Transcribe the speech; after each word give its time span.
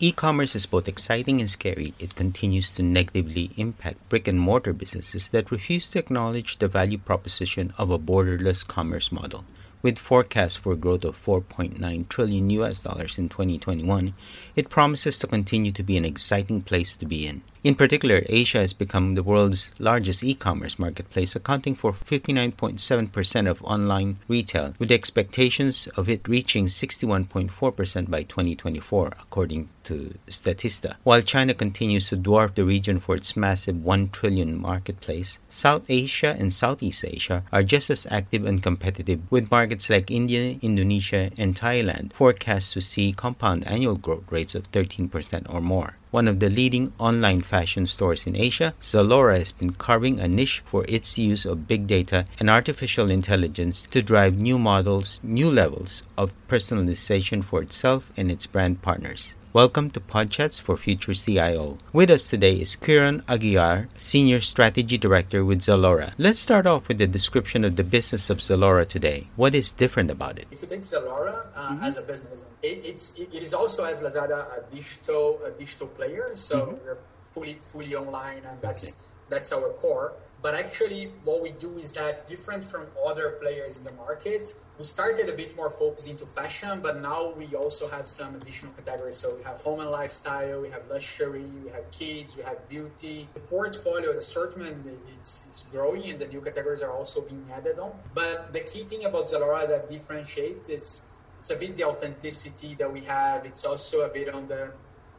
E 0.00 0.10
commerce 0.10 0.56
is 0.56 0.66
both 0.66 0.88
exciting 0.88 1.40
and 1.40 1.48
scary. 1.48 1.94
It 2.00 2.16
continues 2.16 2.74
to 2.74 2.82
negatively 2.82 3.52
impact 3.56 4.08
brick 4.08 4.26
and 4.26 4.40
mortar 4.40 4.72
businesses 4.72 5.28
that 5.28 5.52
refuse 5.52 5.88
to 5.92 6.00
acknowledge 6.00 6.58
the 6.58 6.66
value 6.66 6.98
proposition 6.98 7.72
of 7.78 7.90
a 7.90 7.98
borderless 7.98 8.66
commerce 8.66 9.12
model. 9.12 9.44
With 9.82 10.00
forecasts 10.00 10.56
for 10.56 10.74
growth 10.74 11.04
of 11.04 11.24
4.9 11.24 12.08
trillion 12.08 12.50
US 12.50 12.82
dollars 12.82 13.18
in 13.18 13.28
2021, 13.28 14.14
it 14.56 14.68
promises 14.68 15.20
to 15.20 15.28
continue 15.28 15.70
to 15.70 15.84
be 15.84 15.96
an 15.96 16.04
exciting 16.04 16.62
place 16.62 16.96
to 16.96 17.06
be 17.06 17.28
in. 17.28 17.42
In 17.64 17.76
particular, 17.76 18.22
Asia 18.28 18.58
has 18.58 18.74
become 18.74 19.14
the 19.14 19.22
world's 19.22 19.70
largest 19.78 20.22
e 20.22 20.34
commerce 20.34 20.78
marketplace, 20.78 21.34
accounting 21.34 21.74
for 21.74 21.94
59.7% 21.94 23.50
of 23.50 23.64
online 23.64 24.18
retail, 24.28 24.74
with 24.78 24.92
expectations 24.92 25.88
of 25.96 26.10
it 26.10 26.28
reaching 26.28 26.66
61.4% 26.66 28.10
by 28.10 28.22
2024, 28.22 29.12
according 29.18 29.70
to 29.84 30.12
Statista. 30.26 30.96
While 31.04 31.22
China 31.22 31.54
continues 31.54 32.10
to 32.10 32.18
dwarf 32.18 32.54
the 32.54 32.66
region 32.66 33.00
for 33.00 33.16
its 33.16 33.34
massive 33.34 33.82
1 33.82 34.10
trillion 34.10 34.60
marketplace, 34.60 35.38
South 35.48 35.84
Asia 35.88 36.36
and 36.38 36.52
Southeast 36.52 37.02
Asia 37.02 37.44
are 37.50 37.62
just 37.62 37.88
as 37.88 38.06
active 38.10 38.44
and 38.44 38.62
competitive, 38.62 39.22
with 39.30 39.50
markets 39.50 39.88
like 39.88 40.10
India, 40.10 40.58
Indonesia, 40.60 41.30
and 41.38 41.56
Thailand 41.58 42.12
forecast 42.12 42.74
to 42.74 42.82
see 42.82 43.14
compound 43.14 43.66
annual 43.66 43.96
growth 43.96 44.30
rates 44.30 44.54
of 44.54 44.70
13% 44.70 45.48
or 45.48 45.62
more 45.62 45.96
one 46.14 46.28
of 46.28 46.38
the 46.38 46.48
leading 46.48 46.92
online 47.00 47.40
fashion 47.40 47.84
stores 47.84 48.24
in 48.24 48.36
Asia, 48.36 48.72
Zalora 48.80 49.36
has 49.36 49.50
been 49.50 49.72
carving 49.72 50.20
a 50.20 50.28
niche 50.28 50.62
for 50.64 50.84
its 50.88 51.18
use 51.18 51.44
of 51.44 51.66
big 51.66 51.88
data 51.88 52.24
and 52.38 52.48
artificial 52.48 53.10
intelligence 53.10 53.88
to 53.90 54.00
drive 54.00 54.36
new 54.36 54.56
models, 54.56 55.20
new 55.24 55.50
levels 55.50 56.04
of 56.16 56.32
personalization 56.46 57.42
for 57.42 57.60
itself 57.60 58.12
and 58.16 58.30
its 58.30 58.46
brand 58.46 58.80
partners. 58.80 59.34
Welcome 59.54 59.90
to 59.90 60.00
Podchats 60.00 60.60
for 60.60 60.76
Future 60.76 61.14
CIO. 61.14 61.78
With 61.92 62.10
us 62.10 62.26
today 62.26 62.54
is 62.56 62.74
Kiran 62.74 63.22
Aguiar, 63.26 63.86
Senior 63.96 64.40
Strategy 64.40 64.98
Director 64.98 65.44
with 65.44 65.60
Zalora. 65.60 66.12
Let's 66.18 66.40
start 66.40 66.66
off 66.66 66.88
with 66.88 66.98
the 66.98 67.06
description 67.06 67.64
of 67.64 67.76
the 67.76 67.84
business 67.84 68.30
of 68.30 68.38
Zalora 68.38 68.84
today. 68.84 69.28
What 69.36 69.54
is 69.54 69.70
different 69.70 70.10
about 70.10 70.40
it? 70.40 70.48
If 70.50 70.62
you 70.62 70.66
take 70.66 70.80
Zalora 70.80 71.46
uh, 71.54 71.68
mm-hmm. 71.70 71.84
as 71.84 71.96
a 71.96 72.02
business, 72.02 72.42
it, 72.64 72.82
it's, 72.82 73.14
it 73.16 73.32
is 73.32 73.54
also 73.54 73.84
as 73.84 74.02
Lazada 74.02 74.42
a 74.58 74.74
digital 74.74 75.38
a 75.46 75.52
digital 75.52 75.86
player. 75.86 76.34
So 76.34 76.74
mm-hmm. 76.74 76.84
we're 76.84 76.98
fully 77.20 77.60
fully 77.62 77.94
online, 77.94 78.42
and 78.42 78.60
that's 78.60 78.88
okay. 78.88 78.98
that's 79.28 79.52
our 79.52 79.70
core. 79.78 80.14
But 80.44 80.54
actually, 80.54 81.10
what 81.24 81.40
we 81.40 81.52
do 81.52 81.78
is 81.78 81.92
that 81.92 82.28
different 82.28 82.64
from 82.64 82.88
other 83.02 83.30
players 83.40 83.78
in 83.78 83.84
the 83.84 83.92
market. 83.92 84.54
We 84.76 84.84
started 84.84 85.30
a 85.30 85.32
bit 85.32 85.56
more 85.56 85.70
focused 85.70 86.06
into 86.06 86.26
fashion, 86.26 86.80
but 86.82 87.00
now 87.00 87.32
we 87.32 87.46
also 87.56 87.88
have 87.88 88.06
some 88.06 88.34
additional 88.34 88.72
categories. 88.74 89.16
So 89.16 89.36
we 89.36 89.42
have 89.44 89.62
home 89.62 89.80
and 89.80 89.90
lifestyle, 89.90 90.60
we 90.60 90.68
have 90.68 90.82
luxury, 90.90 91.48
we 91.64 91.70
have 91.70 91.90
kids, 91.90 92.36
we 92.36 92.42
have 92.42 92.68
beauty. 92.68 93.26
The 93.32 93.40
portfolio, 93.40 94.12
the 94.12 94.18
assortment, 94.18 94.84
it's, 95.18 95.46
it's 95.48 95.62
growing, 95.72 96.10
and 96.10 96.18
the 96.18 96.26
new 96.26 96.42
categories 96.42 96.82
are 96.82 96.92
also 96.92 97.22
being 97.22 97.46
added 97.50 97.78
on. 97.78 97.92
But 98.12 98.52
the 98.52 98.60
key 98.60 98.84
thing 98.84 99.06
about 99.06 99.24
Zalora 99.24 99.66
that 99.66 99.90
differentiates 99.90 100.68
is 100.68 101.06
it's 101.38 101.50
a 101.50 101.56
bit 101.56 101.74
the 101.74 101.84
authenticity 101.84 102.74
that 102.74 102.92
we 102.92 103.00
have. 103.04 103.46
It's 103.46 103.64
also 103.64 104.02
a 104.02 104.10
bit 104.10 104.28
on 104.28 104.48
the 104.48 104.72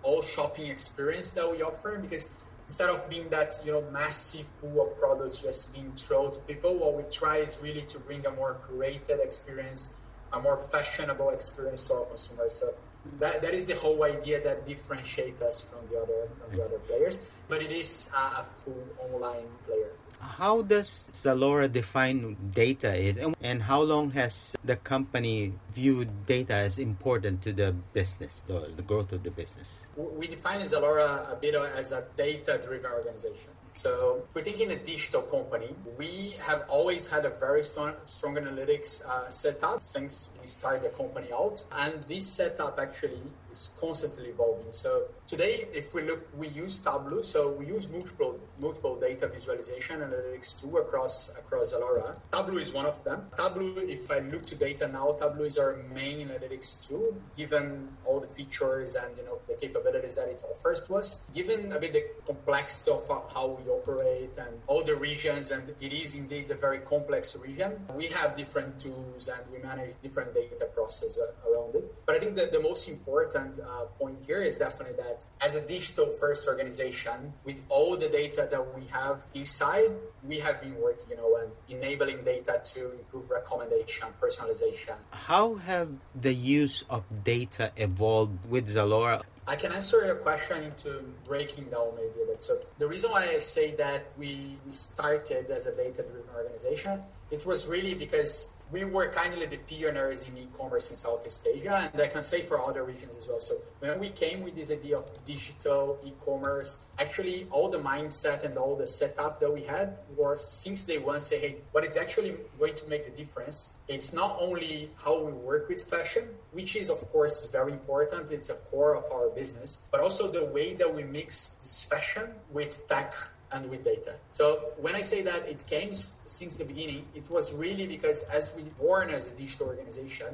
all 0.03 0.21
shopping 0.21 0.67
experience 0.67 1.31
that 1.31 1.49
we 1.49 1.63
offer 1.63 1.97
because 1.97 2.29
instead 2.67 2.89
of 2.89 3.09
being 3.09 3.29
that 3.29 3.53
you 3.63 3.71
know 3.71 3.83
massive 3.91 4.49
pool 4.59 4.81
of 4.85 4.99
products 4.99 5.37
just 5.37 5.71
being 5.73 5.91
thrown 5.95 6.31
to 6.31 6.39
people 6.41 6.75
what 6.75 6.95
we 6.95 7.03
try 7.11 7.37
is 7.37 7.59
really 7.61 7.81
to 7.81 7.99
bring 7.99 8.25
a 8.25 8.31
more 8.31 8.57
curated 8.67 9.23
experience 9.23 9.93
a 10.35 10.39
more 10.39 10.57
fashionable 10.71 11.29
experience 11.29 11.87
to 11.87 11.93
our 11.93 12.05
consumers. 12.05 12.53
So 12.53 12.73
that, 13.19 13.41
that 13.41 13.53
is 13.53 13.65
the 13.65 13.75
whole 13.75 14.03
idea 14.03 14.43
that 14.43 14.67
differentiates 14.67 15.41
us 15.41 15.61
from 15.61 15.79
the 15.89 16.01
other 16.01 16.29
from 16.39 16.57
the 16.57 16.63
other 16.63 16.79
players. 16.79 17.19
But 17.47 17.61
it 17.61 17.71
is 17.71 18.09
a, 18.15 18.41
a 18.41 18.43
full 18.43 18.85
online 18.99 19.47
player 19.65 19.91
how 20.19 20.61
does 20.61 21.09
Zalora 21.13 21.71
define 21.71 22.35
data 22.51 22.93
is 22.93 23.17
and 23.41 23.63
how 23.63 23.81
long 23.81 24.11
has 24.11 24.55
the 24.63 24.75
company 24.75 25.53
viewed 25.73 26.25
data 26.25 26.53
as 26.53 26.79
important 26.79 27.41
to 27.43 27.53
the 27.53 27.71
business, 27.93 28.43
the, 28.47 28.71
the 28.75 28.83
growth 28.83 29.11
of 29.11 29.23
the 29.23 29.31
business? 29.31 29.85
We 29.95 30.27
define 30.27 30.59
Zalora 30.61 31.31
a 31.31 31.35
bit 31.35 31.55
as 31.55 31.91
a 31.91 32.05
data 32.17 32.59
driven 32.63 32.91
organization. 32.91 33.51
So 33.75 34.23
we're 34.33 34.41
thinking 34.41 34.71
a 34.71 34.77
digital 34.77 35.21
company, 35.21 35.75
we 35.97 36.35
have 36.47 36.63
always 36.69 37.11
had 37.11 37.25
a 37.25 37.29
very 37.29 37.61
strong, 37.61 37.95
strong 38.03 38.35
analytics 38.35 39.05
uh, 39.05 39.27
setup 39.27 39.81
since 39.81 40.29
we 40.41 40.47
started 40.47 40.83
the 40.83 40.95
company 40.95 41.27
out. 41.33 41.61
And 41.73 42.01
this 42.03 42.25
setup 42.25 42.79
actually 42.79 43.19
is 43.51 43.71
constantly 43.77 44.27
evolving. 44.29 44.71
So 44.71 45.07
today, 45.27 45.67
if 45.73 45.93
we 45.93 46.03
look, 46.03 46.21
we 46.37 46.47
use 46.47 46.79
Tableau. 46.79 47.21
So 47.21 47.51
we 47.51 47.67
use 47.67 47.89
multiple 47.89 48.39
multiple 48.59 48.95
data 48.97 49.27
visualization 49.27 49.99
analytics 49.99 50.49
too 50.59 50.77
across 50.77 51.31
across 51.37 51.73
Zalora. 51.73 52.17
Tableau 52.31 52.59
is 52.59 52.71
one 52.73 52.85
of 52.85 53.03
them. 53.03 53.27
Tableau, 53.35 53.75
if 53.97 54.09
I 54.09 54.19
look 54.19 54.45
to 54.51 54.55
data 54.55 54.87
now, 54.87 55.07
Tableau 55.19 55.43
is 55.43 55.57
our 55.57 55.75
main 55.93 56.27
analytics 56.27 56.87
tool, 56.87 57.17
given 57.35 57.89
all 58.05 58.21
the 58.21 58.27
features 58.27 58.95
and 58.95 59.17
you 59.17 59.25
know 59.25 59.39
the 59.49 59.55
capabilities 59.55 60.15
that 60.15 60.29
it 60.29 60.41
offers 60.49 60.81
to 60.87 60.95
us. 60.95 61.21
Given 61.33 61.73
a 61.73 61.79
bit 61.79 61.91
the 61.91 62.03
complexity 62.25 62.91
of 62.91 63.07
how 63.33 63.47
we 63.57 63.64
operate 63.69 64.31
and 64.37 64.61
all 64.67 64.83
the 64.83 64.95
regions, 64.95 65.51
and 65.51 65.69
it 65.79 65.93
is 65.93 66.15
indeed 66.15 66.49
a 66.51 66.55
very 66.55 66.79
complex 66.79 67.37
region. 67.37 67.85
We 67.93 68.07
have 68.07 68.35
different 68.35 68.79
tools 68.79 69.27
and 69.27 69.41
we 69.51 69.59
manage 69.59 69.95
different 70.01 70.33
data 70.33 70.67
processes 70.73 71.19
around 71.47 71.75
it. 71.75 71.93
But 72.05 72.15
I 72.15 72.19
think 72.19 72.35
that 72.35 72.51
the 72.51 72.59
most 72.59 72.87
important 72.89 73.59
uh, 73.59 73.85
point 73.99 74.19
here 74.25 74.41
is 74.41 74.57
definitely 74.57 74.97
that 74.97 75.25
as 75.41 75.55
a 75.55 75.67
digital 75.67 76.07
first 76.19 76.47
organization, 76.47 77.33
with 77.43 77.61
all 77.69 77.97
the 77.97 78.09
data 78.09 78.47
that 78.49 78.75
we 78.75 78.85
have 78.87 79.23
inside, 79.33 79.91
we 80.23 80.39
have 80.39 80.61
been 80.61 80.75
working, 80.79 81.09
you 81.09 81.17
know, 81.17 81.37
and 81.37 81.51
enabling 81.69 82.23
data 82.23 82.61
to 82.63 82.91
improve 82.91 83.29
recommendation, 83.29 84.07
personalization. 84.21 84.95
How 85.11 85.55
have 85.55 85.89
the 86.19 86.33
use 86.33 86.83
of 86.89 87.03
data 87.23 87.71
evolved 87.75 88.49
with 88.49 88.67
Zalora? 88.67 89.21
I 89.47 89.55
can 89.55 89.71
answer 89.71 90.03
your 90.05 90.15
question 90.15 90.63
into 90.63 91.05
breaking 91.23 91.65
down 91.65 91.93
maybe 91.95 92.23
a 92.23 92.25
bit. 92.25 92.41
So 92.41 92.57
the 92.79 92.87
reason 92.87 93.11
why 93.11 93.29
I 93.29 93.39
say 93.39 93.75
that 93.75 94.07
we, 94.17 94.57
we 94.65 94.71
started 94.71 95.51
as 95.51 95.67
a 95.67 95.75
data-driven 95.75 96.23
organization, 96.35 97.03
it 97.29 97.45
was 97.45 97.67
really 97.67 97.93
because 97.93 98.49
we 98.71 98.83
were 98.83 99.07
kind 99.09 99.33
of 99.33 99.49
the 99.49 99.57
pioneers 99.57 100.27
in 100.27 100.37
e-commerce 100.37 100.91
in 100.91 100.97
Southeast 100.97 101.47
Asia, 101.47 101.89
and 101.93 102.01
I 102.01 102.07
can 102.07 102.23
say 102.23 102.41
for 102.41 102.59
other 102.59 102.83
regions 102.83 103.15
as 103.15 103.27
well. 103.27 103.39
So 103.39 103.55
when 103.79 103.99
we 103.99 104.09
came 104.09 104.41
with 104.41 104.55
this 104.55 104.71
idea 104.71 104.97
of 104.97 105.25
digital 105.25 105.99
e-commerce, 106.03 106.79
actually 106.97 107.47
all 107.51 107.69
the 107.69 107.77
mindset 107.77 108.43
and 108.43 108.57
all 108.57 108.75
the 108.75 108.87
setup 108.87 109.39
that 109.39 109.53
we 109.53 109.63
had 109.63 109.97
was 110.15 110.47
since 110.47 110.83
day 110.83 110.97
one 110.97 111.21
say, 111.21 111.39
hey, 111.39 111.55
what 111.71 111.85
is 111.85 111.97
actually 111.97 112.35
going 112.57 112.75
to 112.75 112.89
make 112.89 113.05
the 113.05 113.15
difference? 113.15 113.73
It's 113.87 114.13
not 114.13 114.37
only 114.39 114.89
how 115.03 115.21
we 115.21 115.31
work 115.31 115.69
with 115.69 115.83
fashion, 115.83 116.29
which 116.51 116.75
is 116.75 116.89
of 116.89 116.99
course 117.11 117.47
very 117.51 117.71
important. 117.71 118.31
It's 118.31 118.49
a 118.49 118.55
core 118.55 118.95
of 118.95 119.05
our 119.11 119.29
business, 119.29 119.83
but 119.91 120.01
also 120.01 120.31
the 120.31 120.45
way 120.45 120.73
that 120.73 120.93
we 120.93 121.03
mix 121.03 121.49
this 121.61 121.83
fashion 121.83 122.31
with 122.51 122.87
tech 122.87 123.13
and 123.51 123.69
with 123.69 123.83
data. 123.83 124.15
So 124.29 124.73
when 124.77 124.95
I 124.95 125.01
say 125.01 125.21
that 125.23 125.47
it 125.47 125.65
came 125.67 125.93
since 126.25 126.55
the 126.55 126.65
beginning, 126.65 127.05
it 127.13 127.29
was 127.29 127.53
really 127.53 127.87
because 127.87 128.23
as 128.23 128.53
we 128.55 128.63
born 128.63 129.09
as 129.09 129.31
a 129.31 129.35
digital 129.35 129.67
organization, 129.67 130.27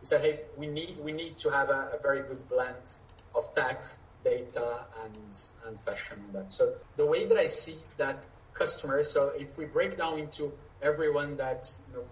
we 0.00 0.06
said, 0.06 0.20
hey, 0.20 0.40
we 0.56 0.66
need 0.66 0.96
we 1.02 1.12
need 1.12 1.38
to 1.38 1.50
have 1.50 1.70
a, 1.70 1.90
a 1.96 1.98
very 2.02 2.20
good 2.20 2.48
blend 2.48 2.96
of 3.34 3.52
tech, 3.54 3.82
data, 4.24 4.86
and 5.02 5.14
and 5.66 5.80
fashion 5.80 6.18
on 6.26 6.32
that. 6.32 6.52
So 6.52 6.74
the 6.96 7.06
way 7.06 7.26
that 7.26 7.38
I 7.38 7.46
see 7.46 7.76
that 7.96 8.24
customers, 8.52 9.10
so 9.10 9.32
if 9.36 9.56
we 9.58 9.64
break 9.64 9.96
down 9.96 10.18
into 10.18 10.52
everyone 10.82 11.36
that 11.36 11.74
you 11.88 11.98
know, 11.98 12.04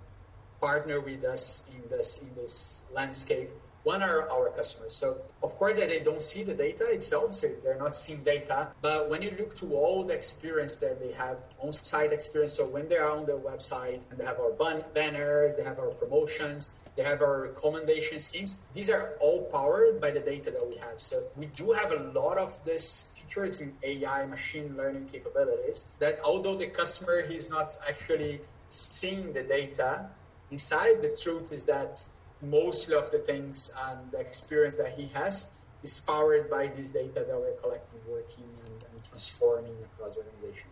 partner 0.61 1.01
with 1.01 1.25
us 1.25 1.65
in 1.75 1.89
this 1.91 2.23
in 2.23 2.35
this 2.35 2.83
landscape 2.93 3.51
one 3.85 4.03
are 4.03 4.29
our 4.31 4.51
customers. 4.51 4.95
So 4.95 5.23
of 5.43 5.57
course 5.57 5.77
they 5.77 6.01
don't 6.01 6.23
see 6.23 6.43
the 6.43 6.55
data 6.55 6.87
itself, 6.87 7.35
so 7.35 7.49
they're 7.63 7.79
not 7.79 7.97
seeing 7.97 8.23
data. 8.23 8.69
But 8.81 9.11
when 9.11 9.23
you 9.23 9.35
look 9.39 9.57
to 9.57 9.75
all 9.75 10.05
the 10.05 10.15
experience 10.15 10.77
that 10.77 11.01
they 11.01 11.13
have 11.13 11.39
on-site 11.61 12.13
experience, 12.13 12.55
so 12.55 12.67
when 12.67 12.89
they 12.89 12.97
are 12.97 13.11
on 13.11 13.27
their 13.27 13.39
website 13.39 14.01
and 14.11 14.19
they 14.19 14.25
have 14.25 14.39
our 14.39 14.53
banners, 14.95 15.57
they 15.57 15.65
have 15.65 15.79
our 15.79 15.91
promotions, 15.91 16.75
they 16.97 17.03
have 17.03 17.23
our 17.23 17.43
recommendation 17.43 18.19
schemes. 18.19 18.59
These 18.75 18.91
are 18.91 19.15
all 19.21 19.43
powered 19.45 20.01
by 20.01 20.11
the 20.11 20.21
data 20.21 20.51
that 20.51 20.69
we 20.69 20.77
have. 20.77 21.01
So 21.01 21.25
we 21.37 21.47
do 21.47 21.73
have 21.73 21.91
a 21.91 22.11
lot 22.15 22.39
of 22.39 22.63
this 22.65 23.09
features 23.15 23.61
in 23.61 23.75
AI 23.83 24.27
machine 24.27 24.77
learning 24.77 25.09
capabilities 25.11 25.89
that 25.99 26.21
although 26.23 26.55
the 26.55 26.67
customer 26.67 27.19
is 27.19 27.49
not 27.49 27.77
actually 27.89 28.41
seeing 28.69 29.33
the 29.33 29.43
data 29.43 30.07
inside, 30.51 31.01
the 31.01 31.17
truth 31.21 31.51
is 31.51 31.65
that 31.65 32.05
mostly 32.43 32.97
of 32.97 33.11
the 33.11 33.19
things 33.19 33.71
and 33.87 34.11
the 34.11 34.19
experience 34.19 34.75
that 34.75 34.93
he 34.99 35.07
has 35.15 35.49
is 35.83 36.01
powered 36.01 36.51
by 36.51 36.67
this 36.69 36.91
data 36.91 37.25
that 37.27 37.29
we're 37.29 37.53
collecting, 37.63 38.01
working, 38.09 38.45
and, 38.67 38.75
and 38.93 39.05
transforming 39.09 39.77
across 39.85 40.15
the 40.15 40.21
organization. 40.21 40.69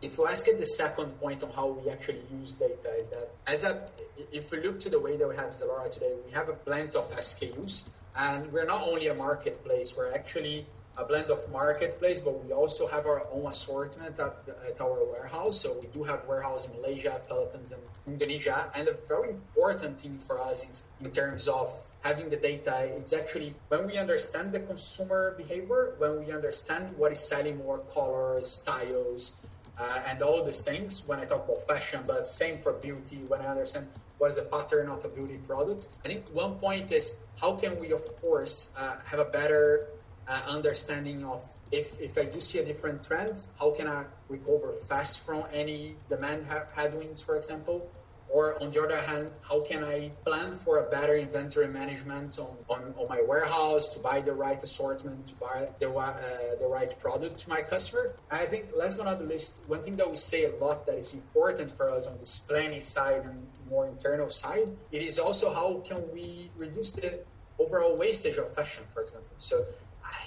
If 0.00 0.18
you 0.18 0.26
ask 0.26 0.48
at 0.48 0.58
the 0.58 0.66
second 0.66 1.20
point 1.20 1.42
on 1.44 1.50
how 1.50 1.68
we 1.68 1.88
actually 1.88 2.22
use 2.32 2.54
data, 2.54 2.90
is 2.98 3.08
that 3.08 3.30
as 3.46 3.62
a 3.62 3.88
if 4.32 4.50
we 4.50 4.60
look 4.60 4.80
to 4.80 4.90
the 4.90 4.98
way 4.98 5.16
that 5.16 5.28
we 5.28 5.36
have 5.36 5.50
Zalora 5.50 5.90
today, 5.90 6.12
we 6.26 6.32
have 6.32 6.48
a 6.48 6.54
blend 6.54 6.96
of 6.96 7.10
SKUs. 7.12 7.90
And 8.14 8.52
we're 8.52 8.66
not 8.66 8.82
only 8.82 9.06
a 9.08 9.14
marketplace, 9.14 9.94
we're 9.96 10.12
actually 10.12 10.66
a 10.96 11.04
blend 11.04 11.30
of 11.30 11.50
marketplace, 11.50 12.20
but 12.20 12.44
we 12.44 12.52
also 12.52 12.86
have 12.86 13.06
our 13.06 13.26
own 13.32 13.46
assortment 13.46 14.18
at, 14.18 14.34
at, 14.68 14.80
our 14.80 15.04
warehouse. 15.04 15.60
So 15.60 15.78
we 15.80 15.86
do 15.86 16.04
have 16.04 16.26
warehouse 16.26 16.66
in 16.66 16.72
Malaysia, 16.80 17.20
Philippines, 17.26 17.72
and 17.72 17.82
Indonesia. 18.06 18.70
And 18.74 18.88
a 18.88 18.96
very 19.08 19.30
important 19.30 20.00
thing 20.00 20.18
for 20.18 20.38
us 20.40 20.68
is 20.68 20.84
in 21.00 21.10
terms 21.10 21.48
of 21.48 21.72
having 22.02 22.28
the 22.30 22.36
data, 22.36 22.90
it's 22.96 23.12
actually 23.12 23.54
when 23.68 23.86
we 23.86 23.96
understand 23.96 24.52
the 24.52 24.60
consumer 24.60 25.34
behavior, 25.36 25.94
when 25.98 26.24
we 26.24 26.32
understand 26.32 26.96
what 26.98 27.12
is 27.12 27.20
selling 27.20 27.58
more 27.58 27.78
colors, 27.94 28.50
styles, 28.50 29.40
uh, 29.78 30.00
and 30.06 30.20
all 30.20 30.44
these 30.44 30.60
things 30.60 31.04
when 31.06 31.18
I 31.20 31.24
talk 31.24 31.48
about 31.48 31.66
fashion, 31.66 32.00
but 32.06 32.26
same 32.26 32.58
for 32.58 32.72
beauty, 32.72 33.20
when 33.28 33.40
I 33.40 33.46
understand 33.46 33.86
what 34.18 34.30
is 34.30 34.36
the 34.36 34.42
pattern 34.42 34.88
of 34.88 35.04
a 35.04 35.08
beauty 35.08 35.38
product. 35.46 35.88
I 36.04 36.08
think 36.08 36.28
one 36.30 36.56
point 36.56 36.92
is 36.92 37.22
how 37.40 37.56
can 37.56 37.78
we, 37.80 37.92
of 37.92 38.04
course, 38.20 38.70
uh, 38.78 38.96
have 39.06 39.20
a 39.20 39.24
better 39.24 39.88
uh, 40.28 40.42
understanding 40.46 41.24
of 41.24 41.42
if, 41.70 41.98
if 42.00 42.18
I 42.18 42.24
do 42.24 42.38
see 42.38 42.58
a 42.58 42.64
different 42.64 43.02
trend, 43.02 43.46
how 43.58 43.70
can 43.70 43.88
I 43.88 44.04
recover 44.28 44.72
fast 44.72 45.24
from 45.24 45.44
any 45.52 45.96
demand 46.08 46.46
headwinds, 46.74 47.22
for 47.22 47.36
example? 47.36 47.90
Or 48.28 48.62
on 48.62 48.70
the 48.70 48.82
other 48.82 48.96
hand, 48.96 49.30
how 49.46 49.60
can 49.60 49.84
I 49.84 50.10
plan 50.24 50.54
for 50.54 50.78
a 50.78 50.88
better 50.88 51.16
inventory 51.16 51.68
management 51.68 52.38
on, 52.38 52.56
on, 52.70 52.94
on 52.96 53.06
my 53.06 53.20
warehouse 53.20 53.90
to 53.90 54.00
buy 54.00 54.22
the 54.22 54.32
right 54.32 54.62
assortment, 54.62 55.26
to 55.26 55.34
buy 55.34 55.68
the, 55.80 55.90
uh, 55.90 56.12
the 56.58 56.66
right 56.66 56.98
product 56.98 57.40
to 57.40 57.50
my 57.50 57.60
customer? 57.60 58.14
I 58.30 58.46
think 58.46 58.70
last 58.74 58.96
but 58.96 59.04
not 59.04 59.28
least, 59.28 59.64
one 59.66 59.82
thing 59.82 59.96
that 59.96 60.10
we 60.10 60.16
say 60.16 60.44
a 60.44 60.56
lot 60.56 60.86
that 60.86 60.96
is 60.96 61.12
important 61.12 61.72
for 61.72 61.90
us 61.90 62.06
on 62.06 62.18
this 62.18 62.38
planning 62.38 62.80
side 62.80 63.24
and 63.24 63.48
more 63.68 63.86
internal 63.86 64.30
side, 64.30 64.70
it 64.90 65.02
is 65.02 65.18
also 65.18 65.52
how 65.52 65.82
can 65.86 66.00
we 66.10 66.50
reduce 66.56 66.92
the 66.92 67.20
overall 67.58 67.96
wastage 67.96 68.38
of 68.38 68.52
fashion, 68.54 68.84
for 68.94 69.02
example. 69.02 69.34
So 69.36 69.66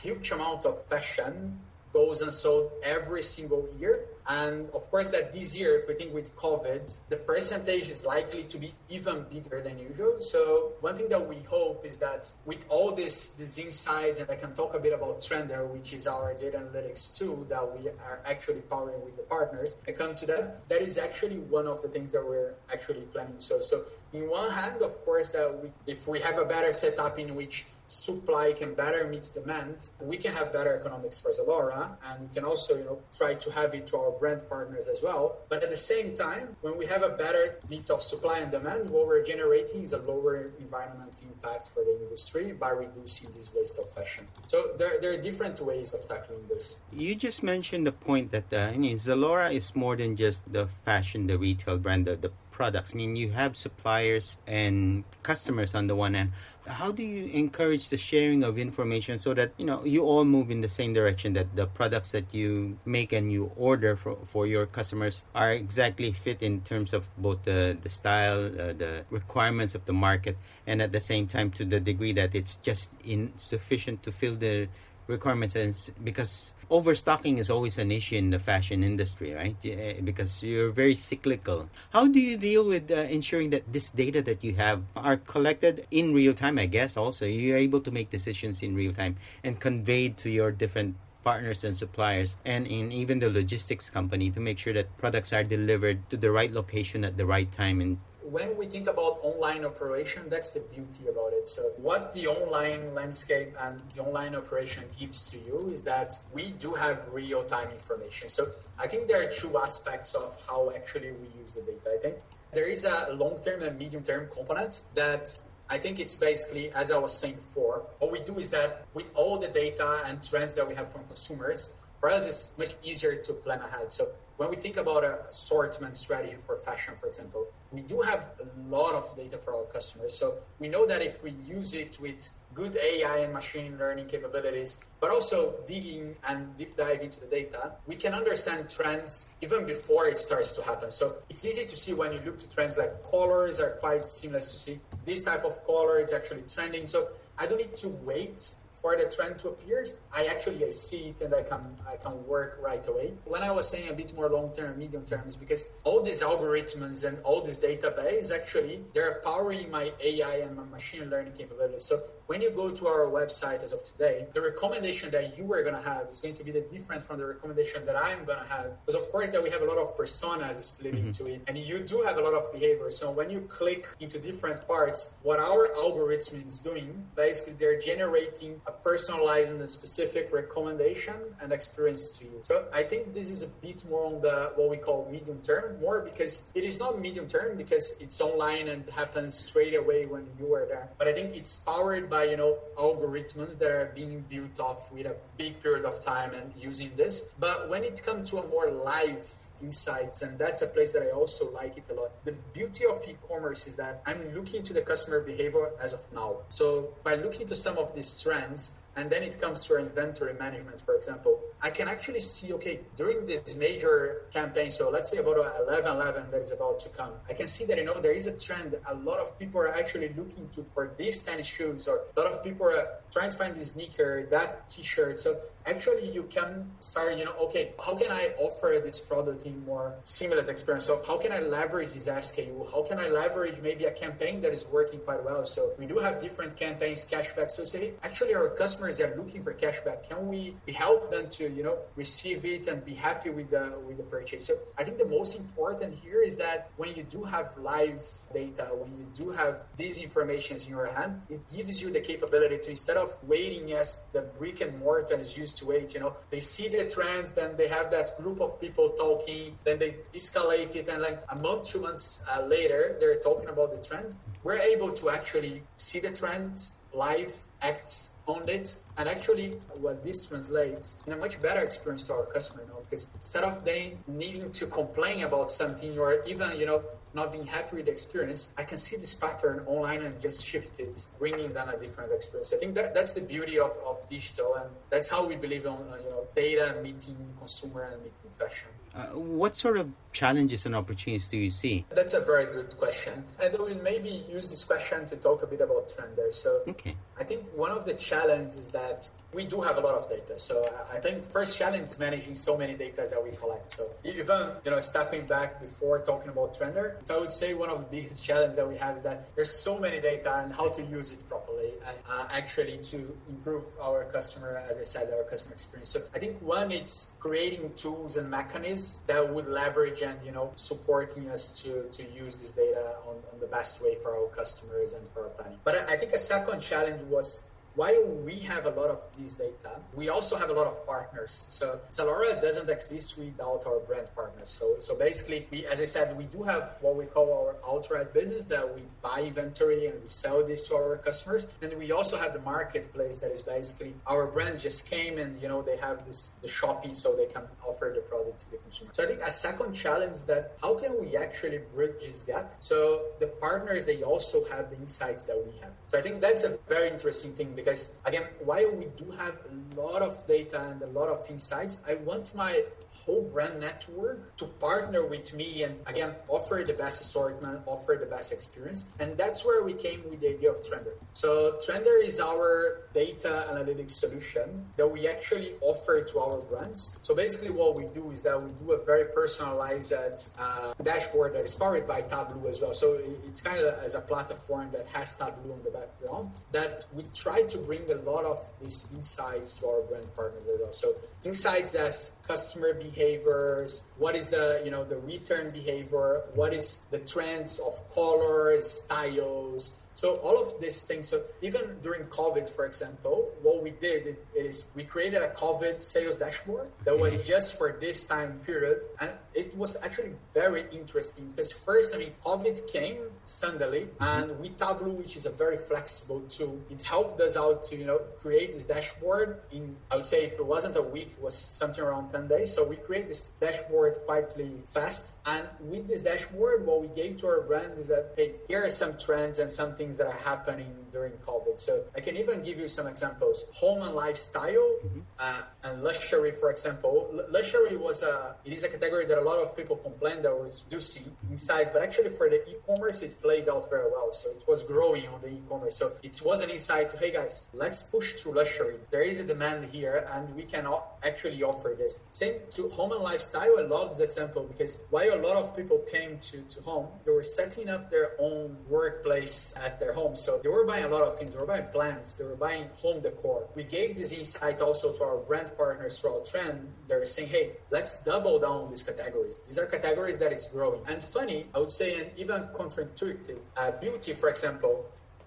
huge 0.05 0.29
amount 0.31 0.65
of 0.65 0.85
fashion 0.85 1.59
goes 1.91 2.21
unsold 2.21 2.71
every 2.83 3.23
single 3.23 3.67
year. 3.79 4.03
And 4.27 4.69
of 4.71 4.83
course, 4.91 5.09
that 5.11 5.31
this 5.33 5.57
year, 5.57 5.79
if 5.79 5.87
we 5.87 5.93
think 5.93 6.13
with 6.13 6.35
COVID, 6.35 6.83
the 7.09 7.15
percentage 7.15 7.87
is 7.89 8.05
likely 8.05 8.43
to 8.43 8.57
be 8.57 8.73
even 8.89 9.25
bigger 9.31 9.61
than 9.61 9.79
usual. 9.79 10.19
So 10.19 10.73
one 10.81 10.97
thing 10.97 11.09
that 11.09 11.25
we 11.31 11.37
hope 11.55 11.85
is 11.85 11.97
that 11.99 12.31
with 12.43 12.65
all 12.69 12.91
this, 12.91 13.29
these 13.39 13.57
insights, 13.57 14.19
and 14.19 14.29
I 14.29 14.35
can 14.35 14.53
talk 14.55 14.73
a 14.75 14.79
bit 14.79 14.93
about 14.93 15.21
Trender, 15.21 15.61
which 15.75 15.93
is 15.93 16.05
our 16.05 16.33
data 16.33 16.57
analytics 16.63 17.17
tool 17.17 17.45
that 17.53 17.65
we 17.73 17.87
are 18.07 18.19
actually 18.25 18.61
powering 18.73 19.01
with 19.05 19.15
the 19.15 19.23
partners. 19.23 19.77
I 19.87 19.91
come 19.91 20.13
to 20.15 20.25
that. 20.27 20.67
That 20.69 20.81
is 20.81 20.97
actually 20.97 21.37
one 21.37 21.67
of 21.67 21.81
the 21.81 21.87
things 21.87 22.11
that 22.11 22.23
we're 22.27 22.55
actually 22.73 23.05
planning. 23.13 23.39
So, 23.39 23.61
so 23.61 23.85
in 24.11 24.29
one 24.29 24.51
hand, 24.51 24.81
of 24.81 24.93
course, 25.05 25.29
that 25.29 25.47
we, 25.61 25.69
if 25.87 26.07
we 26.07 26.19
have 26.19 26.37
a 26.37 26.45
better 26.45 26.73
setup 26.73 27.17
in 27.19 27.35
which 27.35 27.65
supply 27.87 28.53
can 28.53 28.73
better 28.73 29.07
meet 29.07 29.29
demand, 29.33 29.87
we 30.01 30.17
can 30.17 30.33
have 30.33 30.51
better 30.51 30.75
economics 30.79 31.19
for 31.19 31.31
Zalora, 31.31 31.95
and 32.09 32.29
we 32.29 32.35
can 32.35 32.45
also, 32.45 32.77
you 32.77 32.83
know, 32.83 32.99
try 33.15 33.33
to 33.35 33.51
have 33.51 33.73
it 33.73 33.87
to 33.87 33.97
our 33.97 34.11
brand 34.11 34.47
partners 34.49 34.87
as 34.87 35.03
well. 35.03 35.37
But 35.49 35.63
at 35.63 35.69
the 35.69 35.77
same 35.77 36.15
time, 36.15 36.55
when 36.61 36.77
we 36.77 36.85
have 36.87 37.03
a 37.03 37.09
better 37.09 37.59
meet 37.69 37.89
of 37.89 38.01
supply 38.01 38.39
and 38.39 38.51
demand, 38.51 38.89
what 38.89 39.07
we're 39.07 39.23
generating 39.23 39.83
is 39.83 39.93
a 39.93 39.99
lower 39.99 40.51
environmental 40.59 41.27
impact 41.27 41.67
for 41.69 41.83
the 41.83 41.97
industry 42.03 42.51
by 42.53 42.69
reducing 42.69 43.29
this 43.35 43.53
waste 43.53 43.77
of 43.77 43.89
fashion. 43.91 44.25
So 44.47 44.71
there, 44.77 44.99
there 45.01 45.13
are 45.13 45.21
different 45.21 45.59
ways 45.61 45.93
of 45.93 46.07
tackling 46.07 46.47
this. 46.47 46.79
You 46.91 47.15
just 47.15 47.43
mentioned 47.43 47.85
the 47.87 47.91
point 47.91 48.31
that 48.31 48.51
uh, 48.51 48.71
I 48.73 48.77
mean, 48.77 48.97
Zalora 48.97 49.53
is 49.53 49.75
more 49.75 49.95
than 49.95 50.15
just 50.15 50.51
the 50.51 50.67
fashion, 50.85 51.27
the 51.27 51.37
retail 51.37 51.77
brand, 51.77 52.05
the, 52.05 52.15
the 52.15 52.31
products. 52.55 52.93
I 52.93 52.97
mean, 52.97 53.15
you 53.15 53.29
have 53.31 53.51
suppliers 53.57 54.39
and 54.47 55.03
customers 55.23 55.75
on 55.75 55.87
the 55.87 55.95
one 55.95 56.15
end 56.15 56.31
how 56.67 56.91
do 56.91 57.03
you 57.03 57.29
encourage 57.31 57.89
the 57.89 57.97
sharing 57.97 58.43
of 58.43 58.57
information 58.57 59.19
so 59.19 59.33
that 59.33 59.51
you 59.57 59.65
know 59.65 59.83
you 59.85 60.03
all 60.03 60.25
move 60.25 60.49
in 60.49 60.61
the 60.61 60.69
same 60.69 60.93
direction 60.93 61.33
that 61.33 61.55
the 61.55 61.67
products 61.67 62.11
that 62.11 62.33
you 62.33 62.77
make 62.85 63.13
and 63.13 63.31
you 63.31 63.51
order 63.55 63.95
for, 63.95 64.17
for 64.25 64.47
your 64.47 64.65
customers 64.65 65.23
are 65.33 65.51
exactly 65.51 66.11
fit 66.11 66.41
in 66.41 66.61
terms 66.61 66.93
of 66.93 67.05
both 67.17 67.43
the 67.43 67.77
the 67.81 67.89
style 67.89 68.45
uh, 68.45 68.73
the 68.73 69.05
requirements 69.09 69.75
of 69.75 69.85
the 69.85 69.93
market 69.93 70.37
and 70.65 70.81
at 70.81 70.91
the 70.91 71.01
same 71.01 71.27
time 71.27 71.51
to 71.51 71.63
the 71.63 71.79
degree 71.79 72.13
that 72.13 72.33
it's 72.33 72.57
just 72.57 72.93
insufficient 73.03 74.01
to 74.03 74.11
fill 74.11 74.35
the 74.35 74.67
requirements 75.07 75.55
is 75.55 75.91
because 76.03 76.53
overstocking 76.69 77.37
is 77.37 77.49
always 77.49 77.77
an 77.77 77.91
issue 77.91 78.15
in 78.15 78.29
the 78.29 78.39
fashion 78.39 78.83
industry, 78.83 79.33
right? 79.33 79.55
Because 80.03 80.41
you're 80.41 80.71
very 80.71 80.95
cyclical. 80.95 81.69
How 81.91 82.07
do 82.07 82.19
you 82.19 82.37
deal 82.37 82.65
with 82.65 82.89
uh, 82.91 83.07
ensuring 83.09 83.51
that 83.51 83.71
this 83.71 83.89
data 83.89 84.21
that 84.23 84.43
you 84.43 84.55
have 84.55 84.83
are 84.95 85.17
collected 85.17 85.87
in 85.91 86.13
real 86.13 86.33
time? 86.33 86.57
I 86.57 86.65
guess 86.65 86.97
also 86.97 87.25
you're 87.25 87.57
able 87.57 87.81
to 87.81 87.91
make 87.91 88.09
decisions 88.09 88.63
in 88.63 88.75
real 88.75 88.93
time 88.93 89.17
and 89.43 89.59
conveyed 89.59 90.17
to 90.17 90.29
your 90.29 90.51
different 90.51 90.95
partners 91.23 91.63
and 91.63 91.75
suppliers 91.75 92.37
and 92.45 92.67
in 92.67 92.91
even 92.91 93.17
the 93.17 93.29
logistics 93.29 93.89
company 93.89 94.29
to 94.29 94.39
make 94.39 94.59
sure 94.59 94.73
that 94.73 94.95
products 94.97 95.33
are 95.33 95.43
delivered 95.43 96.07
to 96.11 96.15
the 96.15 96.29
right 96.29 96.53
location 96.53 97.03
at 97.03 97.17
the 97.17 97.25
right 97.25 97.51
time 97.51 97.81
and 97.81 97.97
when 98.31 98.57
we 98.57 98.65
think 98.65 98.87
about 98.87 99.19
online 99.21 99.63
operation, 99.65 100.29
that's 100.29 100.49
the 100.51 100.59
beauty 100.59 101.07
about 101.07 101.33
it. 101.33 101.47
So, 101.47 101.61
what 101.77 102.13
the 102.13 102.27
online 102.27 102.93
landscape 102.93 103.53
and 103.61 103.79
the 103.93 104.01
online 104.01 104.35
operation 104.35 104.85
gives 104.97 105.29
to 105.31 105.37
you 105.37 105.69
is 105.71 105.83
that 105.83 106.13
we 106.33 106.51
do 106.51 106.73
have 106.73 107.05
real 107.11 107.43
time 107.43 107.69
information. 107.71 108.29
So, 108.29 108.47
I 108.79 108.87
think 108.87 109.07
there 109.07 109.21
are 109.21 109.31
two 109.31 109.57
aspects 109.57 110.15
of 110.15 110.37
how 110.47 110.71
actually 110.75 111.11
we 111.11 111.27
use 111.39 111.53
the 111.53 111.61
data. 111.61 111.89
I 111.93 112.01
think 112.01 112.15
there 112.51 112.67
is 112.67 112.85
a 112.85 113.13
long 113.13 113.39
term 113.43 113.61
and 113.61 113.77
medium 113.77 114.03
term 114.03 114.27
component 114.33 114.81
that 114.95 115.29
I 115.69 115.77
think 115.77 115.99
it's 115.99 116.15
basically, 116.15 116.71
as 116.71 116.91
I 116.91 116.97
was 116.97 117.15
saying 117.15 117.35
before, 117.35 117.83
what 117.99 118.11
we 118.11 118.19
do 118.19 118.39
is 118.39 118.49
that 118.51 118.85
with 118.93 119.05
all 119.13 119.37
the 119.37 119.47
data 119.47 120.01
and 120.05 120.23
trends 120.23 120.53
that 120.55 120.67
we 120.67 120.75
have 120.75 120.91
from 120.91 121.05
consumers, 121.05 121.73
for 121.99 122.09
us, 122.09 122.27
it's 122.27 122.53
much 122.57 122.75
easier 122.83 123.15
to 123.15 123.33
plan 123.33 123.61
ahead. 123.61 123.91
So 123.91 124.09
when 124.37 124.49
we 124.49 124.55
think 124.57 124.77
about 124.77 125.03
a 125.03 125.25
assortment 125.27 125.95
strategy 125.95 126.35
for 126.45 126.57
fashion, 126.57 126.93
for 126.95 127.07
example, 127.07 127.47
we 127.71 127.81
do 127.81 128.01
have 128.01 128.31
a 128.41 128.69
lot 128.69 128.93
of 128.93 129.15
data 129.15 129.37
for 129.37 129.55
our 129.55 129.65
customers. 129.65 130.17
So 130.17 130.39
we 130.59 130.67
know 130.67 130.85
that 130.85 131.01
if 131.01 131.23
we 131.23 131.31
use 131.31 131.73
it 131.73 131.99
with 131.99 132.29
good 132.53 132.77
AI 132.77 133.17
and 133.19 133.33
machine 133.33 133.77
learning 133.77 134.07
capabilities, 134.07 134.79
but 134.99 135.11
also 135.11 135.55
digging 135.67 136.15
and 136.27 136.57
deep 136.57 136.75
dive 136.75 137.01
into 137.01 137.19
the 137.19 137.27
data, 137.27 137.73
we 137.85 137.95
can 137.95 138.13
understand 138.13 138.69
trends 138.69 139.29
even 139.41 139.65
before 139.65 140.07
it 140.07 140.19
starts 140.19 140.53
to 140.53 140.61
happen. 140.61 140.91
So 140.91 141.17
it's 141.29 141.43
easy 141.45 141.65
to 141.65 141.75
see 141.75 141.93
when 141.93 142.11
you 142.13 142.21
look 142.25 142.39
to 142.39 142.49
trends 142.49 142.77
like 142.77 143.03
colors 143.09 143.59
are 143.59 143.71
quite 143.81 144.07
seamless 144.07 144.47
to 144.47 144.57
see. 144.57 144.79
This 145.05 145.23
type 145.23 145.43
of 145.43 145.65
color 145.65 145.99
is 145.99 146.13
actually 146.13 146.43
trending. 146.47 146.87
So 146.87 147.09
I 147.37 147.45
don't 147.45 147.57
need 147.57 147.75
to 147.77 147.89
wait 147.89 148.55
for 148.85 148.95
the 148.95 149.09
trend 149.09 149.39
to 149.39 149.49
appear, 149.49 149.83
I 150.15 150.27
actually 150.27 150.63
I 150.63 150.69
see 150.69 151.09
it 151.09 151.19
and 151.19 151.33
I 151.33 151.41
can 151.41 151.75
I 151.89 151.95
can 151.95 152.23
work 152.27 152.59
right 152.61 152.87
away. 152.87 153.15
When 153.25 153.41
I 153.41 153.49
was 153.49 153.67
saying 153.67 153.89
a 153.89 153.93
bit 153.93 154.15
more 154.15 154.29
long 154.29 154.53
term, 154.53 154.77
medium 154.77 155.03
term, 155.05 155.23
is 155.25 155.37
because 155.37 155.71
all 155.83 156.03
these 156.03 156.21
algorithms 156.21 157.03
and 157.03 157.17
all 157.23 157.41
this 157.41 157.59
database 157.59 158.31
actually 158.31 158.83
they're 158.93 159.21
powering 159.25 159.71
my 159.71 159.85
AI 160.09 160.35
and 160.45 160.55
my 160.55 160.65
machine 160.65 161.09
learning 161.09 161.33
capabilities. 161.33 161.85
So 161.85 161.95
when 162.27 162.41
you 162.41 162.51
go 162.51 162.71
to 162.71 162.87
our 162.87 163.05
website 163.05 163.63
as 163.63 163.71
of 163.73 163.83
today, 163.83 164.25
the 164.33 164.41
recommendation 164.41 165.11
that 165.11 165.37
you 165.37 165.51
are 165.53 165.61
going 165.61 165.75
to 165.75 165.81
have 165.81 166.07
is 166.09 166.19
going 166.19 166.33
to 166.35 166.43
be 166.43 166.51
the 166.51 166.61
different 166.61 167.03
from 167.03 167.19
the 167.19 167.25
recommendation 167.25 167.85
that 167.85 167.95
I'm 167.95 168.25
going 168.25 168.39
to 168.39 168.45
have. 168.45 168.85
Because 168.85 169.01
of 169.01 169.11
course 169.11 169.31
that 169.31 169.43
we 169.43 169.49
have 169.51 169.61
a 169.61 169.65
lot 169.65 169.77
of 169.77 169.95
personas 169.97 170.55
split 170.61 170.95
mm-hmm. 170.95 171.07
into 171.07 171.27
it, 171.27 171.43
and 171.47 171.57
you 171.57 171.79
do 171.83 172.01
have 172.01 172.17
a 172.17 172.21
lot 172.21 172.33
of 172.33 172.51
behavior. 172.51 172.89
So 172.89 173.11
when 173.11 173.29
you 173.29 173.41
click 173.41 173.87
into 173.99 174.19
different 174.19 174.67
parts, 174.67 175.15
what 175.21 175.39
our 175.39 175.69
algorithm 175.75 176.43
is 176.47 176.59
doing, 176.59 177.05
basically 177.15 177.53
they're 177.53 177.79
generating 177.79 178.61
a 178.65 178.71
personalized 178.71 179.51
and 179.51 179.61
a 179.61 179.67
specific 179.67 180.31
recommendation 180.31 181.15
and 181.41 181.51
experience 181.51 182.17
to 182.17 182.25
you. 182.25 182.39
So 182.43 182.65
I 182.73 182.83
think 182.83 183.13
this 183.13 183.29
is 183.29 183.43
a 183.43 183.47
bit 183.47 183.85
more 183.89 184.05
on 184.05 184.21
the 184.21 184.51
what 184.55 184.69
we 184.69 184.77
call 184.77 185.07
medium 185.11 185.41
term, 185.41 185.79
more 185.79 186.01
because 186.01 186.49
it 186.55 186.63
is 186.63 186.79
not 186.79 186.99
medium 186.99 187.27
term 187.27 187.57
because 187.57 187.95
it's 187.99 188.19
online 188.19 188.67
and 188.67 188.89
happens 188.89 189.35
straight 189.35 189.75
away 189.75 190.05
when 190.05 190.25
you 190.39 190.53
are 190.53 190.65
there. 190.65 190.89
But 190.97 191.07
I 191.07 191.13
think 191.13 191.35
it's 191.35 191.57
powered 191.57 192.09
by 192.09 192.14
by 192.15 192.23
you 192.31 192.37
know 192.41 192.51
algorithms 192.77 193.57
that 193.61 193.71
are 193.79 193.91
being 193.93 194.23
built 194.33 194.57
off 194.67 194.81
with 194.93 195.05
a 195.13 195.15
big 195.41 195.53
period 195.61 195.85
of 195.91 195.95
time 196.13 196.31
and 196.39 196.47
using 196.69 196.91
this. 197.01 197.13
But 197.45 197.57
when 197.71 197.83
it 197.83 197.97
comes 198.05 198.31
to 198.31 198.37
a 198.43 198.47
more 198.47 198.69
live 198.71 199.25
insights 199.61 200.21
and 200.21 200.31
that's 200.37 200.61
a 200.61 200.69
place 200.75 200.91
that 200.91 201.01
i 201.01 201.09
also 201.21 201.43
like 201.59 201.77
it 201.77 201.85
a 201.89 201.93
lot 201.93 202.11
the 202.25 202.33
beauty 202.57 202.83
of 202.93 202.97
e-commerce 203.07 203.61
is 203.69 203.75
that 203.81 204.01
i'm 204.05 204.21
looking 204.37 204.61
to 204.61 204.73
the 204.77 204.81
customer 204.81 205.21
behavior 205.21 205.67
as 205.85 205.93
of 205.93 206.03
now 206.13 206.31
so 206.49 206.65
by 207.05 207.15
looking 207.15 207.47
to 207.47 207.55
some 207.55 207.77
of 207.77 207.95
these 207.95 208.11
trends 208.21 208.71
and 208.95 209.09
then 209.09 209.23
it 209.23 209.41
comes 209.41 209.65
to 209.67 209.73
our 209.73 209.79
inventory 209.79 210.33
management, 210.33 210.81
for 210.81 210.95
example, 210.95 211.39
I 211.61 211.69
can 211.69 211.87
actually 211.87 212.21
see, 212.21 212.53
okay, 212.53 212.81
during 212.95 213.25
this 213.25 213.55
major 213.55 214.23
campaign, 214.33 214.69
so 214.69 214.89
let's 214.89 215.09
say 215.11 215.17
about 215.17 215.37
11 215.67 215.85
11 215.85 216.31
that 216.31 216.41
is 216.41 216.51
about 216.51 216.79
to 216.81 216.89
come, 216.89 217.11
I 217.29 217.33
can 217.33 217.47
see 217.47 217.65
that, 217.65 217.77
you 217.77 217.83
know, 217.83 217.99
there 217.99 218.13
is 218.13 218.25
a 218.27 218.37
trend. 218.37 218.75
A 218.87 218.95
lot 218.95 219.19
of 219.19 219.37
people 219.37 219.59
are 219.61 219.73
actually 219.75 220.09
looking 220.09 220.49
to 220.55 220.65
for 220.73 220.93
these 220.97 221.23
tennis 221.23 221.47
shoes, 221.47 221.87
or 221.87 222.01
a 222.15 222.19
lot 222.19 222.31
of 222.31 222.43
people 222.43 222.67
are 222.67 222.87
trying 223.11 223.31
to 223.31 223.37
find 223.37 223.55
this 223.55 223.71
sneaker, 223.71 224.27
that 224.31 224.69
t 224.69 224.81
shirt. 224.83 225.19
So 225.19 225.41
actually 225.65 226.11
you 226.11 226.23
can 226.23 226.71
start, 226.79 227.17
you 227.17 227.25
know, 227.25 227.35
okay, 227.41 227.73
how 227.83 227.95
can 227.95 228.11
I 228.11 228.33
offer 228.39 228.79
this 228.83 228.99
product 228.99 229.45
in 229.45 229.65
more 229.65 229.95
seamless 230.03 230.47
experience? 230.47 230.85
So 230.85 231.01
how 231.05 231.17
can 231.17 231.31
I 231.31 231.39
leverage 231.39 231.93
this 231.93 232.07
SKU? 232.07 232.71
How 232.71 232.83
can 232.83 232.99
I 232.99 233.07
leverage 233.07 233.61
maybe 233.61 233.85
a 233.85 233.91
campaign 233.91 234.41
that 234.41 234.53
is 234.53 234.67
working 234.71 234.99
quite 234.99 235.23
well? 235.23 235.45
So 235.45 235.73
we 235.77 235.85
do 235.85 235.97
have 235.97 236.21
different 236.21 236.55
campaigns, 236.55 237.07
cashback. 237.07 237.51
So 237.51 237.63
say, 237.63 237.93
actually 238.03 238.35
our 238.35 238.49
customers 238.49 239.01
are 239.01 239.15
looking 239.15 239.43
for 239.43 239.53
cashback. 239.53 240.09
Can 240.09 240.27
we, 240.27 240.55
help 240.75 241.09
them 241.09 241.29
to, 241.29 241.49
you 241.49 241.63
know, 241.63 241.77
receive 241.95 242.43
it 242.43 242.67
and 242.67 242.83
be 242.83 242.93
happy 242.93 243.29
with 243.29 243.49
the 243.49 243.79
with 243.87 243.95
the 243.95 244.03
purchase? 244.03 244.45
So 244.45 244.55
I 244.77 244.83
think 244.83 244.97
the 244.97 245.05
most 245.05 245.39
important 245.39 245.97
here 246.03 246.21
is 246.21 246.35
that 246.35 246.69
when 246.75 246.93
you 246.95 247.03
do 247.03 247.23
have 247.23 247.55
live 247.57 248.01
data, 248.33 248.67
when 248.73 248.91
you 248.97 249.07
do 249.15 249.31
have 249.31 249.63
these 249.77 249.97
informations 249.99 250.65
in 250.65 250.71
your 250.71 250.87
hand, 250.87 251.21
it 251.29 251.41
gives 251.49 251.81
you 251.81 251.91
the 251.91 252.01
capability 252.01 252.57
to 252.57 252.69
instead 252.69 252.97
of 252.97 253.15
waiting 253.23 253.71
as 253.71 254.03
the 254.11 254.21
brick 254.37 254.59
and 254.59 254.77
mortar 254.79 255.15
is 255.15 255.37
used 255.37 255.54
to 255.55 255.65
wait. 255.67 255.93
You 255.93 255.99
know, 256.01 256.15
they 256.29 256.39
see 256.39 256.67
the 256.67 256.89
trends, 256.89 257.33
then 257.33 257.55
they 257.57 257.67
have 257.67 257.91
that 257.91 258.17
group 258.21 258.41
of 258.41 258.59
people 258.59 258.89
talking, 258.89 259.57
then 259.63 259.79
they 259.79 259.97
escalate 260.13 260.75
it, 260.75 260.87
and 260.87 261.01
like 261.01 261.21
a 261.29 261.41
month, 261.41 261.69
two 261.69 261.81
months 261.81 262.23
uh, 262.31 262.41
later, 262.45 262.97
they're 262.99 263.19
talking 263.19 263.49
about 263.49 263.71
the 263.71 263.87
trends. 263.87 264.15
We're 264.43 264.59
able 264.59 264.91
to 264.91 265.09
actually 265.09 265.63
see 265.77 265.99
the 265.99 266.11
trends 266.11 266.73
live, 266.93 267.33
act 267.61 268.09
on 268.27 268.47
it, 268.49 268.75
and 268.97 269.07
actually 269.09 269.49
what 269.79 270.03
this 270.03 270.27
translates 270.27 270.97
in 271.05 271.13
a 271.13 271.17
much 271.17 271.41
better 271.41 271.61
experience 271.61 272.07
to 272.07 272.13
our 272.13 272.25
customer 272.25 272.63
you 272.63 272.69
know 272.69 272.84
instead 273.19 273.43
of 273.43 273.63
them 273.65 273.85
needing 274.07 274.51
to 274.51 274.65
complain 274.67 275.23
about 275.23 275.51
something 275.51 275.97
or 275.97 276.09
even 276.27 276.47
you 276.59 276.65
know 276.65 276.81
not 277.13 277.31
being 277.31 277.47
happy 277.47 277.77
with 277.77 277.85
the 277.85 277.91
experience 277.91 278.53
i 278.57 278.63
can 278.63 278.77
see 278.77 278.95
this 278.97 279.13
pattern 279.13 279.57
online 279.67 280.01
and 280.01 280.13
just 280.21 280.45
shift 280.45 280.79
it 280.79 281.07
bringing 281.19 281.51
them 281.53 281.67
a 281.69 281.77
different 281.77 282.11
experience. 282.11 282.53
I 282.53 282.57
think 282.57 282.75
that 282.75 282.93
that's 282.93 283.13
the 283.13 283.21
beauty 283.21 283.59
of, 283.59 283.71
of 283.85 283.97
digital 284.09 284.55
and 284.55 284.69
that's 284.89 285.09
how 285.09 285.25
we 285.25 285.35
believe 285.35 285.65
on 285.65 285.79
you 286.03 286.09
know 286.09 286.27
data 286.35 286.75
meeting 286.83 287.17
consumer 287.39 287.83
and 287.91 287.97
meeting 288.05 288.29
fashion 288.29 288.69
uh, 288.95 289.07
what 289.07 289.55
sort 289.55 289.77
of 289.77 289.91
challenges 290.13 290.65
and 290.65 290.73
opportunities 290.73 291.27
do 291.27 291.37
you 291.37 291.49
see? 291.49 291.85
That's 291.89 292.13
a 292.13 292.21
very 292.21 292.45
good 292.45 292.77
question. 292.77 293.25
And 293.43 293.53
I 293.53 293.57
will 293.57 293.75
maybe 293.83 294.23
use 294.31 294.49
this 294.49 294.63
question 294.63 295.05
to 295.07 295.17
talk 295.17 295.43
a 295.43 295.47
bit 295.47 295.59
about 295.59 295.89
Trender. 295.89 296.33
So 296.33 296.61
okay. 296.69 296.95
I 297.19 297.25
think 297.25 297.43
one 297.53 297.71
of 297.71 297.85
the 297.85 297.93
challenges 297.93 298.55
is 298.55 298.67
that 298.69 299.09
we 299.33 299.43
do 299.45 299.59
have 299.59 299.77
a 299.77 299.81
lot 299.81 299.95
of 299.95 300.09
data. 300.09 300.39
So 300.39 300.69
I 300.93 300.99
think 300.99 301.25
first 301.25 301.57
challenge 301.57 301.83
is 301.89 301.99
managing 301.99 302.35
so 302.35 302.57
many 302.57 302.75
data 302.75 303.05
that 303.09 303.21
we 303.21 303.31
collect. 303.31 303.69
So 303.71 303.89
even, 304.05 304.51
you 304.63 304.71
know, 304.71 304.79
stepping 304.79 305.25
back 305.25 305.59
before 305.59 305.99
talking 305.99 306.29
about 306.29 306.57
Trender, 306.57 307.01
if 307.01 307.11
I 307.11 307.17
would 307.17 307.33
say 307.33 307.53
one 307.53 307.69
of 307.69 307.79
the 307.79 307.87
biggest 307.91 308.23
challenges 308.23 308.55
that 308.55 308.67
we 308.67 308.77
have 308.77 308.95
is 308.95 309.03
that 309.03 309.35
there's 309.35 309.51
so 309.51 309.77
many 309.77 309.99
data 309.99 310.41
and 310.41 310.53
how 310.53 310.69
to 310.69 310.81
use 310.81 311.11
it 311.11 311.27
properly 311.27 311.73
and 311.85 311.97
uh, 312.09 312.27
actually 312.31 312.77
to 312.91 313.17
improve 313.27 313.65
our 313.81 314.05
customer, 314.05 314.63
as 314.69 314.77
I 314.77 314.83
said, 314.83 315.11
our 315.13 315.23
customer 315.29 315.55
experience. 315.55 315.89
So 315.89 316.03
I 316.15 316.19
think 316.19 316.41
one, 316.41 316.71
it's 316.71 317.11
creating 317.19 317.73
tools 317.75 318.15
and 318.15 318.29
mechanisms 318.31 318.84
that 319.07 319.23
would 319.33 319.47
leverage 319.47 320.01
and, 320.01 320.17
you 320.27 320.33
know, 320.37 320.51
supporting 320.55 321.29
us 321.35 321.43
to, 321.61 321.69
to 321.97 322.03
use 322.23 322.35
this 322.41 322.51
data 322.51 322.85
on, 323.09 323.15
on 323.31 323.37
the 323.39 323.49
best 323.57 323.81
way 323.83 323.93
for 324.01 324.09
our 324.17 324.27
customers 324.39 324.93
and 324.93 325.03
for 325.13 325.23
our 325.25 325.33
planning. 325.37 325.59
But 325.63 325.75
I 325.89 325.95
think 325.99 326.11
a 326.13 326.23
second 326.33 326.59
challenge 326.61 327.01
was 327.15 327.27
while 327.75 328.05
we 328.23 328.39
have 328.39 328.65
a 328.65 328.69
lot 328.69 328.89
of 328.89 329.01
this 329.17 329.35
data, 329.35 329.79
we 329.93 330.09
also 330.09 330.37
have 330.37 330.49
a 330.49 330.53
lot 330.53 330.67
of 330.67 330.85
partners. 330.85 331.45
So 331.49 331.79
Zalora 331.91 332.41
doesn't 332.41 332.69
exist 332.69 333.17
without 333.17 333.65
our 333.67 333.79
brand 333.79 334.07
partners. 334.15 334.51
So 334.51 334.75
so 334.79 334.95
basically, 334.95 335.47
we, 335.51 335.65
as 335.65 335.81
I 335.81 335.85
said, 335.85 336.17
we 336.17 336.25
do 336.25 336.43
have 336.43 336.75
what 336.81 336.95
we 336.95 337.05
call 337.05 337.31
our 337.33 337.55
outright 337.71 338.13
business 338.13 338.45
that 338.45 338.73
we 338.73 338.81
buy 339.01 339.23
inventory 339.25 339.87
and 339.87 340.01
we 340.01 340.07
sell 340.07 340.45
this 340.45 340.67
to 340.67 340.75
our 340.75 340.97
customers, 340.97 341.47
and 341.61 341.73
we 341.77 341.91
also 341.91 342.17
have 342.17 342.33
the 342.33 342.39
marketplace 342.39 343.17
that 343.19 343.31
is 343.31 343.41
basically 343.41 343.93
our 344.07 344.25
brands 344.25 344.61
just 344.61 344.89
came 344.89 345.17
and 345.17 345.41
you 345.41 345.47
know 345.47 345.61
they 345.61 345.77
have 345.77 346.05
this 346.05 346.31
the 346.41 346.47
shopping 346.47 346.93
so 346.93 347.15
they 347.15 347.25
can 347.25 347.43
offer 347.67 347.91
the 347.93 348.01
product 348.01 348.41
to 348.41 348.51
the 348.51 348.57
consumer. 348.57 348.91
So 348.93 349.03
I 349.03 349.07
think 349.07 349.21
a 349.21 349.31
second 349.31 349.73
challenge 349.73 350.25
that 350.25 350.57
how 350.61 350.75
can 350.75 350.99
we 350.99 351.17
actually 351.17 351.59
bridge 351.73 351.95
this 352.01 352.23
gap? 352.23 352.55
So 352.59 353.05
the 353.19 353.27
partners 353.27 353.85
they 353.85 354.03
also 354.03 354.45
have 354.45 354.69
the 354.69 354.77
insights 354.77 355.23
that 355.23 355.37
we 355.37 355.59
have. 355.59 355.71
So 355.87 355.97
I 355.99 356.01
think 356.01 356.21
that's 356.21 356.43
a 356.43 356.57
very 356.67 356.89
interesting 356.89 357.33
thing 357.33 357.53
because 357.65 357.95
again, 358.05 358.25
while 358.43 358.71
we 358.75 358.85
do 358.95 359.09
have 359.17 359.39
a 359.49 359.81
lot 359.81 360.03
of 360.03 360.25
data 360.27 360.61
and 360.69 360.83
a 360.83 360.87
lot 360.87 361.09
of 361.09 361.25
insights, 361.31 361.81
I 361.87 361.95
want 361.95 362.35
my 362.35 362.63
whole 363.05 363.23
brand 363.23 363.59
network 363.59 364.35
to 364.37 364.45
partner 364.45 365.05
with 365.05 365.33
me 365.33 365.63
and 365.63 365.75
again 365.85 366.15
offer 366.27 366.63
the 366.65 366.73
best 366.73 367.01
assortment, 367.01 367.61
offer 367.65 367.97
the 367.99 368.05
best 368.05 368.31
experience. 368.31 368.87
And 368.99 369.17
that's 369.17 369.45
where 369.45 369.63
we 369.63 369.73
came 369.73 370.03
with 370.09 370.21
the 370.21 370.29
idea 370.29 370.51
of 370.51 370.61
Trender. 370.61 370.93
So 371.13 371.59
Trender 371.65 372.03
is 372.03 372.19
our 372.19 372.81
data 372.93 373.45
analytics 373.51 373.91
solution 373.91 374.65
that 374.77 374.87
we 374.87 375.07
actually 375.07 375.53
offer 375.61 376.01
to 376.01 376.19
our 376.19 376.41
brands. 376.41 376.99
So 377.01 377.15
basically 377.15 377.49
what 377.49 377.75
we 377.75 377.85
do 377.93 378.11
is 378.11 378.23
that 378.23 378.41
we 378.41 378.49
do 378.63 378.73
a 378.73 378.83
very 378.83 379.05
personalized 379.05 379.93
uh, 379.93 380.73
dashboard 380.81 381.33
that 381.35 381.43
is 381.43 381.55
powered 381.55 381.87
by 381.87 382.01
Tableau 382.01 382.49
as 382.49 382.61
well. 382.61 382.73
So 382.73 382.99
it's 383.27 383.41
kind 383.41 383.59
of 383.59 383.83
as 383.83 383.95
a 383.95 384.01
platform 384.01 384.71
that 384.71 384.87
has 384.93 385.15
Tableau 385.15 385.55
in 385.55 385.63
the 385.63 385.71
background 385.71 386.31
that 386.51 386.85
we 386.93 387.03
try 387.13 387.43
to 387.43 387.57
bring 387.57 387.89
a 387.91 387.95
lot 387.95 388.25
of 388.25 388.39
these 388.61 388.87
insights 388.93 389.53
to 389.59 389.67
our 389.67 389.81
brand 389.81 390.07
partners 390.15 390.43
as 390.43 390.59
well. 390.59 390.73
So 390.73 390.93
insights 391.23 391.75
as 391.75 392.14
customer 392.27 392.73
behaviors, 392.73 393.83
what 393.97 394.15
is 394.15 394.29
the 394.29 394.61
you 394.63 394.71
know 394.71 394.83
the 394.83 394.97
return 394.97 395.51
behavior, 395.51 396.23
what 396.33 396.53
is 396.53 396.85
the 396.91 396.99
trends 396.99 397.59
of 397.59 397.73
colors, 397.93 398.83
styles, 398.83 399.81
so 399.95 400.15
all 400.17 400.37
of 400.37 400.59
these 400.59 400.81
things. 400.83 401.07
So 401.07 401.23
even 401.41 401.79
during 401.81 402.03
COVID, 402.07 402.49
for 402.49 402.65
example, 402.65 403.31
what 403.41 403.63
we 403.63 403.71
did 403.71 404.17
is 404.35 404.67
we 404.75 404.83
created 404.83 405.21
a 405.21 405.29
COVID 405.29 405.81
sales 405.81 406.17
dashboard 406.17 406.67
that 406.83 406.99
was 406.99 407.15
mm-hmm. 407.15 407.27
just 407.27 407.57
for 407.57 407.77
this 407.79 408.03
time 408.03 408.41
period, 408.45 408.83
and 408.99 409.11
it 409.33 409.55
was 409.55 409.77
actually 409.81 410.11
very 410.33 410.65
interesting 410.73 411.31
because 411.31 411.53
first, 411.53 411.95
I 411.95 411.97
mean, 411.97 412.11
COVID 412.25 412.67
came 412.67 412.97
suddenly, 413.23 413.87
mm-hmm. 413.87 414.03
and 414.03 414.39
with 414.39 414.57
Tableau, 414.59 414.91
which 414.91 415.15
is 415.15 415.25
a 415.25 415.31
very 415.31 415.57
flexible 415.57 416.21
tool, 416.27 416.59
it 416.69 416.83
helped 416.83 417.21
us 417.21 417.37
out 417.37 417.63
to 417.67 417.77
you 417.77 417.85
know 417.85 417.99
create 418.21 418.53
this 418.53 418.65
dashboard 418.65 419.39
in 419.53 419.77
I 419.89 419.95
would 419.95 420.05
say 420.05 420.25
if 420.25 420.33
it 420.33 420.45
wasn't 420.45 420.75
a 420.75 420.81
week, 420.81 421.11
it 421.17 421.21
was 421.21 421.37
something 421.37 421.81
around 421.81 422.11
ten 422.11 422.27
days. 422.27 422.53
So 422.53 422.67
we 422.67 422.75
created 422.75 423.11
this 423.11 423.31
dashboard 423.39 423.95
quietly 424.05 424.59
fast, 424.67 425.15
and 425.25 425.47
with 425.61 425.87
this 425.87 426.01
dashboard, 426.01 426.65
what 426.65 426.81
we 426.81 426.89
gave 426.89 427.15
to 427.21 427.27
our 427.27 427.41
brands 427.41 427.79
is 427.79 427.87
that 427.87 428.13
hey, 428.17 428.35
here 428.49 428.61
are 428.65 428.69
some 428.69 428.97
trends 428.97 429.39
and 429.39 429.49
something 429.49 429.84
things 429.85 429.97
that 429.99 430.07
are 430.07 430.17
happening 430.23 430.84
during 430.95 431.13
COVID. 431.29 431.59
So 431.59 431.73
I 431.97 431.99
can 432.05 432.15
even 432.15 432.37
give 432.47 432.57
you 432.63 432.69
some 432.77 432.87
examples. 432.93 433.37
Home 433.63 433.81
and 433.85 433.93
lifestyle 434.05 434.69
mm-hmm. 434.79 435.01
uh, 435.19 435.41
and 435.65 435.83
luxury, 435.83 436.31
for 436.41 436.49
example. 436.55 436.93
L- 437.13 437.25
luxury 437.37 437.75
was 437.87 437.97
a 438.13 438.15
it 438.47 438.53
is 438.57 438.63
a 438.63 438.69
category 438.75 439.05
that 439.11 439.19
a 439.23 439.25
lot 439.31 439.39
of 439.45 439.49
people 439.59 439.75
complained 439.89 440.21
that 440.25 440.35
was 440.45 440.63
reducing 440.65 441.05
in 441.29 441.37
size, 441.37 441.67
but 441.73 441.81
actually 441.87 442.11
for 442.19 442.27
the 442.33 442.39
e-commerce 442.51 443.01
it 443.07 443.21
played 443.21 443.47
out 443.53 443.69
very 443.69 443.89
well. 443.95 444.09
So 444.21 444.29
it 444.37 444.43
was 444.47 444.63
growing 444.63 445.07
on 445.13 445.19
the 445.25 445.31
e-commerce. 445.37 445.75
So 445.81 445.85
it 446.01 446.15
was 446.29 446.41
an 446.45 446.49
insight 446.49 446.87
to 446.91 446.97
hey 446.97 447.11
guys, 447.19 447.35
let's 447.53 447.83
push 447.83 448.07
to 448.21 448.31
luxury. 448.31 448.77
There 448.93 449.05
is 449.11 449.19
a 449.19 449.25
demand 449.33 449.59
here, 449.75 449.97
and 450.13 450.23
we 450.39 450.43
can 450.53 450.65
actually 451.09 451.41
offer 451.51 451.71
this. 451.81 451.93
Same 452.21 452.35
to 452.57 452.69
home 452.77 452.91
and 452.95 453.03
lifestyle. 453.11 453.53
I 453.59 453.65
love 453.77 453.87
this 453.91 454.03
example 454.09 454.43
because 454.51 454.73
while 454.89 455.11
a 455.19 455.21
lot 455.27 455.37
of 455.43 455.47
people 455.59 455.79
came 455.95 456.11
to 456.29 456.37
to 456.53 456.57
home, 456.69 456.87
they 457.03 457.11
were 457.11 457.29
setting 457.39 457.67
up 457.75 457.83
their 457.91 458.09
own 458.27 458.57
workplace 458.69 459.53
at 459.65 459.79
their 459.81 459.93
home. 459.99 460.15
So 460.15 460.39
they 460.41 460.49
were 460.49 460.65
buying 460.65 460.84
a 460.91 460.95
lot 460.95 461.03
of 461.03 461.17
things. 461.17 461.33
They 461.33 461.39
were 461.39 461.45
buying 461.45 461.67
plants. 461.71 462.13
They 462.13 462.23
were 462.23 462.35
buying 462.35 462.69
home 462.75 463.01
decor. 463.01 463.47
We 463.55 463.63
gave 463.63 463.95
this 463.95 464.11
insight 464.13 464.61
also 464.61 464.93
to 464.93 465.03
our 465.03 465.17
brand 465.17 465.55
partners 465.57 465.99
throughout 465.99 466.25
Trend. 466.25 466.71
They're 466.87 467.05
saying, 467.05 467.29
hey, 467.29 467.51
let's 467.71 468.03
double 468.03 468.39
down 468.39 468.63
on 468.63 468.69
these 468.69 468.83
categories. 468.83 469.39
These 469.47 469.57
are 469.57 469.65
categories 469.65 470.17
that 470.19 470.31
is 470.31 470.47
growing. 470.47 470.81
And 470.87 471.03
funny, 471.03 471.47
I 471.53 471.59
would 471.59 471.71
say, 471.71 471.99
and 471.99 472.11
even 472.17 472.43
counterintuitive. 472.53 473.39
Uh, 473.57 473.71
beauty, 473.79 474.13
for 474.13 474.29
example, 474.29 474.85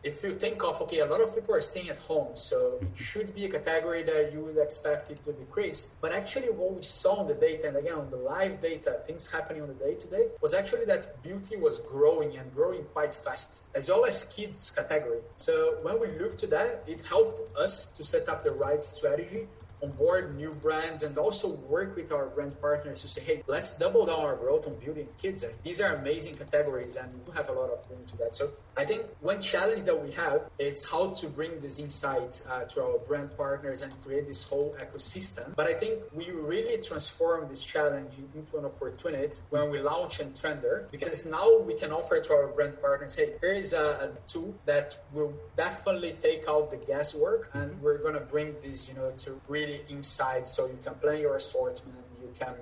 if 0.08 0.22
you 0.22 0.32
think 0.32 0.64
of 0.64 0.80
okay, 0.82 1.00
a 1.00 1.06
lot 1.06 1.20
of 1.20 1.34
people 1.34 1.54
are 1.54 1.60
staying 1.60 1.90
at 1.90 1.98
home, 1.98 2.30
so 2.34 2.58
it 2.80 2.84
mm-hmm. 2.84 3.04
should 3.08 3.34
be 3.34 3.44
a 3.44 3.50
category 3.58 4.02
that 4.04 4.32
you 4.32 4.40
would 4.44 4.56
expect 4.56 5.10
it 5.10 5.22
to 5.24 5.32
decrease. 5.32 5.80
But 6.00 6.12
actually, 6.12 6.50
what 6.60 6.74
we 6.74 6.82
saw 6.82 7.12
on 7.20 7.26
the 7.28 7.34
data, 7.34 7.68
and 7.68 7.76
again 7.76 7.98
on 8.04 8.10
the 8.10 8.16
live 8.16 8.60
data, 8.60 8.90
things 9.06 9.30
happening 9.30 9.62
on 9.62 9.68
the 9.68 9.80
day 9.86 9.94
to 10.02 10.06
day, 10.16 10.24
was 10.40 10.54
actually 10.54 10.86
that 10.86 11.22
beauty 11.22 11.56
was 11.56 11.80
growing 11.80 12.36
and 12.38 12.46
growing 12.54 12.84
quite 12.96 13.14
fast, 13.14 13.64
as 13.74 13.88
well 13.90 14.04
as 14.06 14.24
kids 14.36 14.70
category. 14.70 15.20
So 15.34 15.52
when 15.82 16.00
we 16.00 16.08
looked 16.20 16.38
to 16.44 16.46
that, 16.48 16.84
it 16.86 17.00
helped 17.02 17.56
us 17.56 17.86
to 17.96 18.02
set 18.02 18.28
up 18.28 18.44
the 18.44 18.54
right 18.54 18.82
strategy 18.82 19.46
onboard 19.82 20.36
new 20.36 20.52
brands 20.54 21.02
and 21.02 21.16
also 21.18 21.54
work 21.54 21.96
with 21.96 22.12
our 22.12 22.26
brand 22.26 22.60
partners 22.60 23.02
to 23.02 23.08
say, 23.08 23.20
hey, 23.20 23.42
let's 23.46 23.74
double 23.74 24.04
down 24.04 24.20
our 24.20 24.36
growth 24.36 24.66
on 24.66 24.74
and 24.96 25.18
kids. 25.18 25.42
And 25.42 25.52
these 25.62 25.80
are 25.80 25.94
amazing 25.96 26.34
categories 26.34 26.96
and 26.96 27.08
we 27.26 27.34
have 27.34 27.48
a 27.48 27.52
lot 27.52 27.70
of 27.70 27.84
room 27.90 28.04
to 28.08 28.16
that. 28.18 28.34
So 28.34 28.50
I 28.76 28.84
think 28.84 29.02
one 29.20 29.40
challenge 29.40 29.84
that 29.84 30.00
we 30.00 30.12
have 30.12 30.50
is 30.58 30.88
how 30.88 31.10
to 31.10 31.26
bring 31.28 31.60
this 31.60 31.78
insight 31.78 32.42
uh, 32.48 32.64
to 32.64 32.82
our 32.82 32.98
brand 32.98 33.36
partners 33.36 33.82
and 33.82 33.92
create 34.02 34.26
this 34.26 34.44
whole 34.44 34.74
ecosystem. 34.78 35.54
But 35.54 35.66
I 35.66 35.74
think 35.74 36.00
we 36.14 36.30
really 36.30 36.82
transform 36.82 37.48
this 37.48 37.62
challenge 37.64 38.14
into 38.34 38.56
an 38.58 38.64
opportunity 38.64 39.34
when 39.50 39.70
we 39.70 39.80
launch 39.80 40.18
Trender 40.18 40.90
because 40.90 41.26
now 41.26 41.60
we 41.60 41.74
can 41.74 41.92
offer 41.92 42.20
to 42.20 42.32
our 42.32 42.48
brand 42.48 42.80
partners, 42.80 43.16
hey, 43.16 43.34
here 43.40 43.52
is 43.52 43.72
a, 43.72 44.14
a 44.14 44.28
tool 44.28 44.54
that 44.66 44.96
will 45.12 45.34
definitely 45.56 46.16
take 46.20 46.44
out 46.48 46.70
the 46.70 46.76
guesswork 46.76 47.50
and 47.54 47.80
we're 47.82 47.98
going 47.98 48.14
to 48.14 48.20
bring 48.20 48.54
this, 48.62 48.88
you 48.88 48.94
know, 48.94 49.10
to 49.18 49.40
really 49.48 49.67
inside 49.88 50.46
so 50.46 50.66
you 50.66 50.78
can 50.82 50.94
plan 50.94 51.20
your 51.20 51.36
assortment, 51.36 51.98
you 52.20 52.32
can 52.38 52.54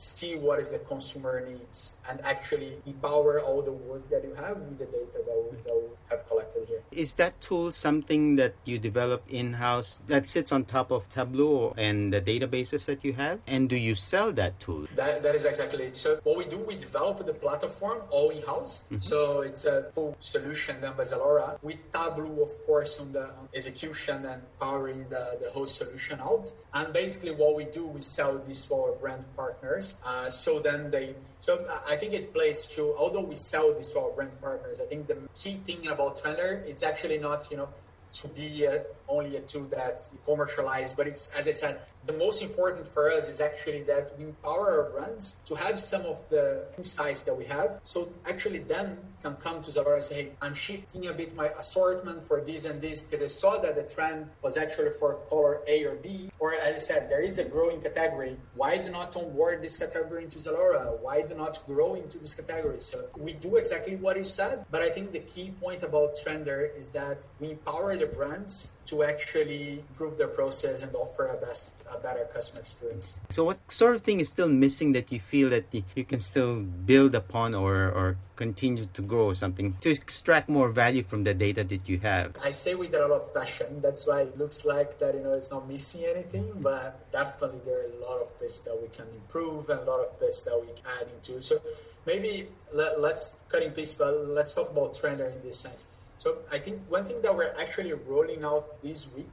see 0.00 0.36
what 0.36 0.58
is 0.60 0.70
the 0.70 0.78
consumer 0.78 1.44
needs 1.46 1.94
and 2.08 2.20
actually 2.24 2.74
empower 2.86 3.40
all 3.40 3.62
the 3.62 3.72
work 3.72 4.08
that 4.10 4.24
you 4.24 4.34
have 4.34 4.56
with 4.58 4.78
the 4.78 4.86
data 4.86 5.18
that 5.26 5.48
we, 5.50 5.56
that 5.58 5.74
we 5.74 5.88
have 6.08 6.26
collected 6.26 6.66
here. 6.68 6.82
Is 6.92 7.14
that 7.14 7.40
tool 7.40 7.72
something 7.72 8.36
that 8.36 8.54
you 8.64 8.78
develop 8.78 9.22
in-house 9.28 10.02
that 10.06 10.26
sits 10.26 10.52
on 10.52 10.64
top 10.64 10.90
of 10.90 11.08
Tableau 11.08 11.74
and 11.76 12.12
the 12.12 12.20
databases 12.20 12.86
that 12.86 13.04
you 13.04 13.12
have? 13.14 13.40
And 13.46 13.68
do 13.68 13.76
you 13.76 13.94
sell 13.94 14.32
that 14.32 14.60
tool? 14.60 14.86
That, 14.94 15.22
that 15.22 15.34
is 15.34 15.44
exactly 15.44 15.84
it. 15.84 15.96
So 15.96 16.20
what 16.22 16.38
we 16.38 16.44
do, 16.46 16.58
we 16.58 16.76
develop 16.76 17.24
the 17.26 17.34
platform 17.34 18.02
all 18.10 18.30
in-house. 18.30 18.84
Mm-hmm. 18.84 19.00
So 19.00 19.40
it's 19.42 19.64
a 19.64 19.90
full 19.90 20.16
solution 20.20 20.80
done 20.80 20.94
by 20.96 21.04
Zalora 21.04 21.58
with 21.62 21.92
Tableau, 21.92 22.42
of 22.42 22.66
course, 22.66 23.00
on 23.00 23.12
the 23.12 23.30
execution 23.54 24.24
and 24.24 24.42
powering 24.60 25.08
the, 25.08 25.38
the 25.42 25.50
whole 25.50 25.66
solution 25.66 26.20
out. 26.20 26.52
And 26.72 26.92
basically 26.92 27.32
what 27.32 27.56
we 27.56 27.64
do, 27.64 27.86
we 27.86 28.00
sell 28.02 28.38
this 28.38 28.66
to 28.66 28.74
our 28.74 28.92
brand 28.92 29.24
partners. 29.36 29.87
Uh, 30.04 30.28
so 30.30 30.60
then 30.60 30.90
they 30.90 31.14
so 31.40 31.64
I 31.88 31.96
think 31.96 32.14
it 32.14 32.34
plays 32.34 32.66
true. 32.66 32.94
Although 32.98 33.22
we 33.22 33.36
sell 33.36 33.72
this 33.72 33.92
to 33.92 34.00
our 34.00 34.10
brand 34.10 34.40
partners, 34.40 34.80
I 34.80 34.86
think 34.86 35.06
the 35.06 35.16
key 35.36 35.54
thing 35.66 35.86
about 35.86 36.18
Trender, 36.18 36.66
it's 36.66 36.82
actually 36.82 37.18
not, 37.18 37.48
you 37.50 37.56
know, 37.56 37.68
to 38.12 38.28
be 38.28 38.64
a, 38.64 38.84
only 39.08 39.36
a 39.36 39.40
tool 39.40 39.64
that 39.66 40.08
you 40.12 40.18
commercialize, 40.24 40.92
but 40.94 41.06
it's, 41.06 41.30
as 41.36 41.46
I 41.46 41.52
said, 41.52 41.80
the 42.06 42.12
most 42.14 42.42
important 42.42 42.88
for 42.88 43.10
us 43.10 43.30
is 43.30 43.40
actually 43.40 43.82
that 43.82 44.18
we 44.18 44.24
empower 44.24 44.66
our 44.70 44.90
brands 44.90 45.36
to 45.46 45.54
have 45.54 45.78
some 45.78 46.02
of 46.02 46.28
the 46.30 46.64
insights 46.76 47.22
that 47.24 47.36
we 47.36 47.44
have. 47.44 47.80
So 47.84 48.08
actually 48.26 48.60
then 48.60 48.98
can 49.22 49.34
come 49.36 49.62
to 49.62 49.70
Zalora 49.70 49.96
and 49.96 50.04
say, 50.04 50.22
hey, 50.22 50.32
I'm 50.40 50.54
shifting 50.54 51.06
a 51.06 51.12
bit 51.12 51.34
my 51.34 51.48
assortment 51.48 52.22
for 52.26 52.40
this 52.40 52.64
and 52.64 52.80
this 52.80 53.00
because 53.00 53.22
I 53.22 53.26
saw 53.26 53.58
that 53.58 53.76
the 53.76 53.82
trend 53.82 54.30
was 54.42 54.56
actually 54.56 54.90
for 54.90 55.14
color 55.28 55.60
A 55.66 55.84
or 55.84 55.96
B. 55.96 56.30
Or 56.38 56.54
as 56.54 56.74
I 56.74 56.78
said, 56.78 57.08
there 57.08 57.22
is 57.22 57.38
a 57.38 57.44
growing 57.44 57.80
category. 57.80 58.36
Why 58.54 58.78
do 58.78 58.90
not 58.90 59.16
onboard 59.16 59.62
this 59.62 59.76
category 59.78 60.24
into 60.24 60.38
Zalora? 60.38 60.98
Why 61.00 61.22
do 61.22 61.34
not 61.34 61.64
grow 61.66 61.94
into 61.94 62.18
this 62.18 62.34
category? 62.34 62.80
So 62.80 63.08
we 63.16 63.32
do 63.32 63.56
exactly 63.56 63.96
what 63.96 64.16
you 64.16 64.24
said, 64.24 64.64
but 64.70 64.82
I 64.82 64.90
think 64.90 65.12
the 65.12 65.20
key 65.20 65.52
point 65.60 65.82
about 65.82 66.16
Trender 66.16 66.76
is 66.76 66.90
that 66.90 67.18
we 67.40 67.50
empower 67.50 67.96
the 67.96 68.06
brands 68.06 68.72
to 68.86 69.02
actually 69.02 69.84
improve 69.90 70.16
their 70.16 70.28
process 70.28 70.82
and 70.82 70.94
offer 70.94 71.26
a 71.26 71.36
best 71.36 71.76
a 71.92 71.98
better 71.98 72.26
customer 72.32 72.60
experience. 72.60 73.20
So 73.28 73.44
what 73.44 73.58
sort 73.68 73.94
of 73.96 74.02
thing 74.02 74.20
is 74.20 74.28
still 74.28 74.48
missing 74.48 74.92
that 74.92 75.12
you 75.12 75.20
feel 75.20 75.50
that 75.50 75.66
you 75.72 76.04
can 76.04 76.20
still 76.20 76.60
build 76.62 77.14
upon 77.14 77.54
or, 77.54 77.90
or 77.90 78.16
continue 78.36 78.86
to 78.86 79.02
grow 79.08 79.26
or 79.32 79.34
something 79.34 79.76
to 79.80 79.90
extract 79.90 80.48
more 80.48 80.68
value 80.68 81.02
from 81.02 81.24
the 81.24 81.34
data 81.34 81.64
that 81.64 81.88
you 81.88 81.98
have? 81.98 82.36
I 82.44 82.50
say 82.50 82.74
with 82.74 82.94
a 82.94 83.00
lot 83.00 83.10
of 83.10 83.34
passion. 83.34 83.80
That's 83.80 84.06
why 84.06 84.20
it 84.28 84.38
looks 84.38 84.64
like 84.64 84.98
that 85.00 85.14
you 85.14 85.22
know 85.22 85.34
it's 85.34 85.50
not 85.50 85.66
missing 85.66 86.04
anything, 86.04 86.44
mm-hmm. 86.44 86.62
but 86.62 87.10
definitely 87.10 87.60
there 87.64 87.80
are 87.82 87.90
a 87.90 88.00
lot 88.04 88.20
of 88.20 88.38
bits 88.38 88.60
that 88.60 88.76
we 88.80 88.88
can 88.88 89.06
improve 89.14 89.68
and 89.70 89.80
a 89.80 89.84
lot 89.84 90.00
of 90.06 90.20
bits 90.20 90.42
that 90.42 90.56
we 90.60 90.68
can 90.68 90.86
add 91.00 91.08
into. 91.08 91.42
So 91.42 91.60
maybe 92.06 92.48
let, 92.72 92.98
us 92.98 93.44
cut 93.48 93.62
in 93.62 93.72
piece, 93.72 93.94
but 93.94 94.12
let's 94.28 94.54
talk 94.54 94.70
about 94.70 94.94
Trender 94.94 95.34
in 95.34 95.42
this 95.42 95.58
sense. 95.58 95.88
So 96.16 96.38
I 96.50 96.58
think 96.58 96.82
one 96.88 97.04
thing 97.04 97.22
that 97.22 97.34
we're 97.34 97.54
actually 97.60 97.92
rolling 97.92 98.44
out 98.44 98.82
this 98.82 99.12
week, 99.14 99.32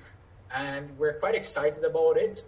and 0.53 0.97
we're 0.97 1.13
quite 1.13 1.35
excited 1.35 1.83
about 1.83 2.17
it, 2.17 2.43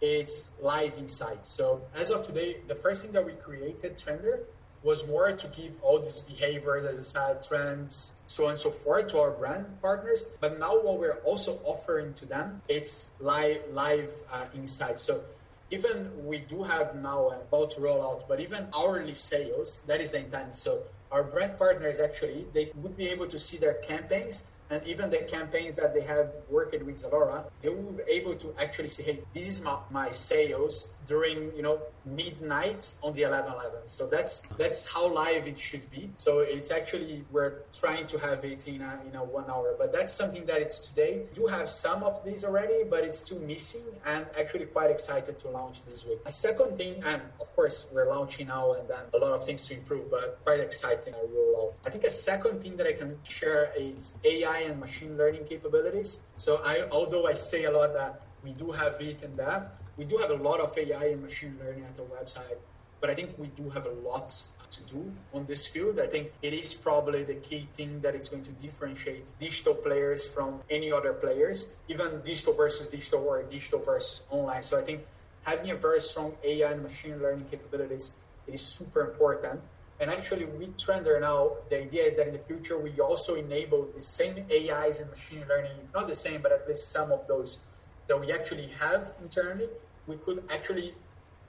it's 0.00 0.52
live 0.60 0.94
insights. 0.98 1.50
So 1.50 1.82
as 1.94 2.10
of 2.10 2.26
today, 2.26 2.58
the 2.68 2.74
first 2.74 3.04
thing 3.04 3.12
that 3.12 3.24
we 3.24 3.32
created, 3.32 3.96
Trender, 3.96 4.40
was 4.82 5.06
more 5.06 5.30
to 5.32 5.48
give 5.48 5.82
all 5.82 5.98
these 5.98 6.20
behaviors, 6.22 6.86
as 6.86 6.98
I 6.98 7.02
said, 7.02 7.42
trends, 7.42 8.16
so 8.26 8.44
on 8.44 8.52
and 8.52 8.58
so 8.58 8.70
forth 8.70 9.08
to 9.08 9.18
our 9.18 9.30
brand 9.30 9.66
partners. 9.82 10.30
But 10.40 10.58
now 10.58 10.80
what 10.80 10.98
we're 10.98 11.20
also 11.24 11.60
offering 11.64 12.14
to 12.14 12.26
them, 12.26 12.62
it's 12.68 13.10
live 13.20 13.60
live 13.72 14.10
uh, 14.32 14.46
insights. 14.54 15.02
So 15.02 15.22
even 15.70 16.10
we 16.24 16.38
do 16.38 16.62
have 16.64 16.96
now 16.96 17.28
about 17.28 17.72
to 17.72 17.80
roll 17.80 18.02
out, 18.02 18.28
but 18.28 18.40
even 18.40 18.68
hourly 18.76 19.14
sales, 19.14 19.82
that 19.86 20.00
is 20.00 20.10
the 20.10 20.18
intent. 20.18 20.56
So 20.56 20.84
our 21.12 21.24
brand 21.24 21.58
partners 21.58 22.00
actually 22.00 22.46
they 22.52 22.70
would 22.76 22.96
be 22.96 23.08
able 23.08 23.26
to 23.26 23.38
see 23.38 23.58
their 23.58 23.74
campaigns 23.74 24.46
and 24.70 24.86
even 24.86 25.10
the 25.10 25.18
campaigns 25.18 25.74
that 25.74 25.92
they 25.94 26.02
have 26.02 26.30
worked 26.48 26.80
with 26.82 26.96
Zalora, 26.96 27.44
they 27.60 27.68
will 27.68 27.92
be 27.92 28.02
able 28.08 28.34
to 28.36 28.54
actually 28.60 28.88
say, 28.88 29.02
hey, 29.02 29.18
this 29.34 29.48
is 29.48 29.62
my, 29.62 29.76
my 29.90 30.10
sales 30.12 30.90
during, 31.06 31.54
you 31.56 31.62
know, 31.62 31.80
midnight 32.04 32.94
on 33.02 33.12
the 33.12 33.22
11-11. 33.22 33.72
So 33.86 34.06
that's 34.06 34.42
that's 34.56 34.92
how 34.92 35.12
live 35.12 35.46
it 35.46 35.58
should 35.58 35.90
be. 35.90 36.10
So 36.16 36.40
it's 36.40 36.70
actually, 36.70 37.24
we're 37.32 37.62
trying 37.72 38.06
to 38.06 38.18
have 38.18 38.44
it 38.44 38.68
in 38.68 38.80
a, 38.80 39.00
in 39.08 39.16
a 39.16 39.24
one 39.24 39.50
hour, 39.50 39.74
but 39.76 39.92
that's 39.92 40.12
something 40.12 40.46
that 40.46 40.60
it's 40.60 40.78
today. 40.78 41.24
Do 41.34 41.46
have 41.46 41.68
some 41.68 42.04
of 42.04 42.24
these 42.24 42.44
already, 42.44 42.84
but 42.88 43.02
it's 43.04 43.18
still 43.18 43.40
missing 43.40 43.82
and 44.06 44.24
actually 44.38 44.66
quite 44.66 44.90
excited 44.90 45.38
to 45.40 45.48
launch 45.48 45.84
this 45.84 46.06
week. 46.06 46.20
A 46.26 46.32
second 46.32 46.76
thing, 46.76 47.02
and 47.04 47.20
of 47.40 47.54
course 47.56 47.90
we're 47.92 48.08
launching 48.08 48.46
now 48.46 48.74
and 48.74 48.88
then 48.88 49.02
a 49.12 49.18
lot 49.18 49.32
of 49.32 49.44
things 49.44 49.66
to 49.68 49.74
improve, 49.74 50.10
but 50.10 50.38
quite 50.44 50.60
exciting 50.60 51.14
our 51.14 51.20
rollout. 51.22 51.74
I 51.86 51.90
think 51.90 52.04
a 52.04 52.10
second 52.10 52.62
thing 52.62 52.76
that 52.76 52.86
I 52.86 52.92
can 52.92 53.18
share 53.24 53.72
is 53.76 54.14
AI 54.24 54.59
and 54.60 54.80
machine 54.80 55.16
learning 55.16 55.44
capabilities. 55.44 56.20
So 56.36 56.60
I, 56.64 56.88
although 56.90 57.26
I 57.26 57.34
say 57.34 57.64
a 57.64 57.70
lot 57.70 57.92
that 57.94 58.22
we 58.42 58.52
do 58.52 58.70
have 58.72 58.96
it 59.00 59.22
in 59.22 59.36
that, 59.36 59.76
we 59.96 60.04
do 60.04 60.16
have 60.18 60.30
a 60.30 60.36
lot 60.36 60.60
of 60.60 60.76
AI 60.76 61.06
and 61.12 61.22
machine 61.22 61.58
learning 61.62 61.84
at 61.84 61.98
our 62.00 62.06
website, 62.06 62.58
but 63.00 63.10
I 63.10 63.14
think 63.14 63.38
we 63.38 63.48
do 63.48 63.68
have 63.70 63.86
a 63.86 63.90
lot 63.90 64.32
to 64.70 64.82
do 64.84 65.12
on 65.34 65.46
this 65.46 65.66
field. 65.66 65.98
I 65.98 66.06
think 66.06 66.32
it 66.42 66.54
is 66.54 66.74
probably 66.74 67.24
the 67.24 67.34
key 67.34 67.68
thing 67.74 68.00
that 68.00 68.14
is 68.14 68.28
going 68.28 68.44
to 68.44 68.52
differentiate 68.52 69.26
digital 69.38 69.74
players 69.74 70.26
from 70.26 70.60
any 70.70 70.92
other 70.92 71.12
players, 71.12 71.76
even 71.88 72.20
digital 72.24 72.54
versus 72.54 72.86
digital 72.88 73.20
or 73.26 73.42
digital 73.42 73.80
versus 73.80 74.26
online. 74.30 74.62
So 74.62 74.78
I 74.78 74.82
think 74.82 75.06
having 75.42 75.70
a 75.70 75.76
very 75.76 76.00
strong 76.00 76.36
AI 76.44 76.70
and 76.70 76.82
machine 76.82 77.20
learning 77.20 77.46
capabilities 77.50 78.14
is 78.46 78.62
super 78.62 79.00
important. 79.00 79.60
And 80.00 80.10
actually, 80.10 80.46
with 80.46 80.78
Trender 80.78 81.20
now, 81.20 81.58
the 81.68 81.82
idea 81.82 82.04
is 82.04 82.16
that 82.16 82.26
in 82.26 82.32
the 82.32 82.38
future, 82.38 82.78
we 82.78 82.98
also 83.00 83.34
enable 83.34 83.86
the 83.94 84.00
same 84.00 84.46
AIs 84.50 85.00
and 85.00 85.10
machine 85.10 85.44
learning, 85.46 85.76
not 85.94 86.08
the 86.08 86.14
same, 86.14 86.40
but 86.40 86.52
at 86.52 86.66
least 86.66 86.90
some 86.90 87.12
of 87.12 87.26
those 87.26 87.60
that 88.08 88.18
we 88.18 88.32
actually 88.32 88.68
have 88.80 89.12
internally. 89.22 89.68
We 90.06 90.16
could 90.16 90.42
actually 90.50 90.94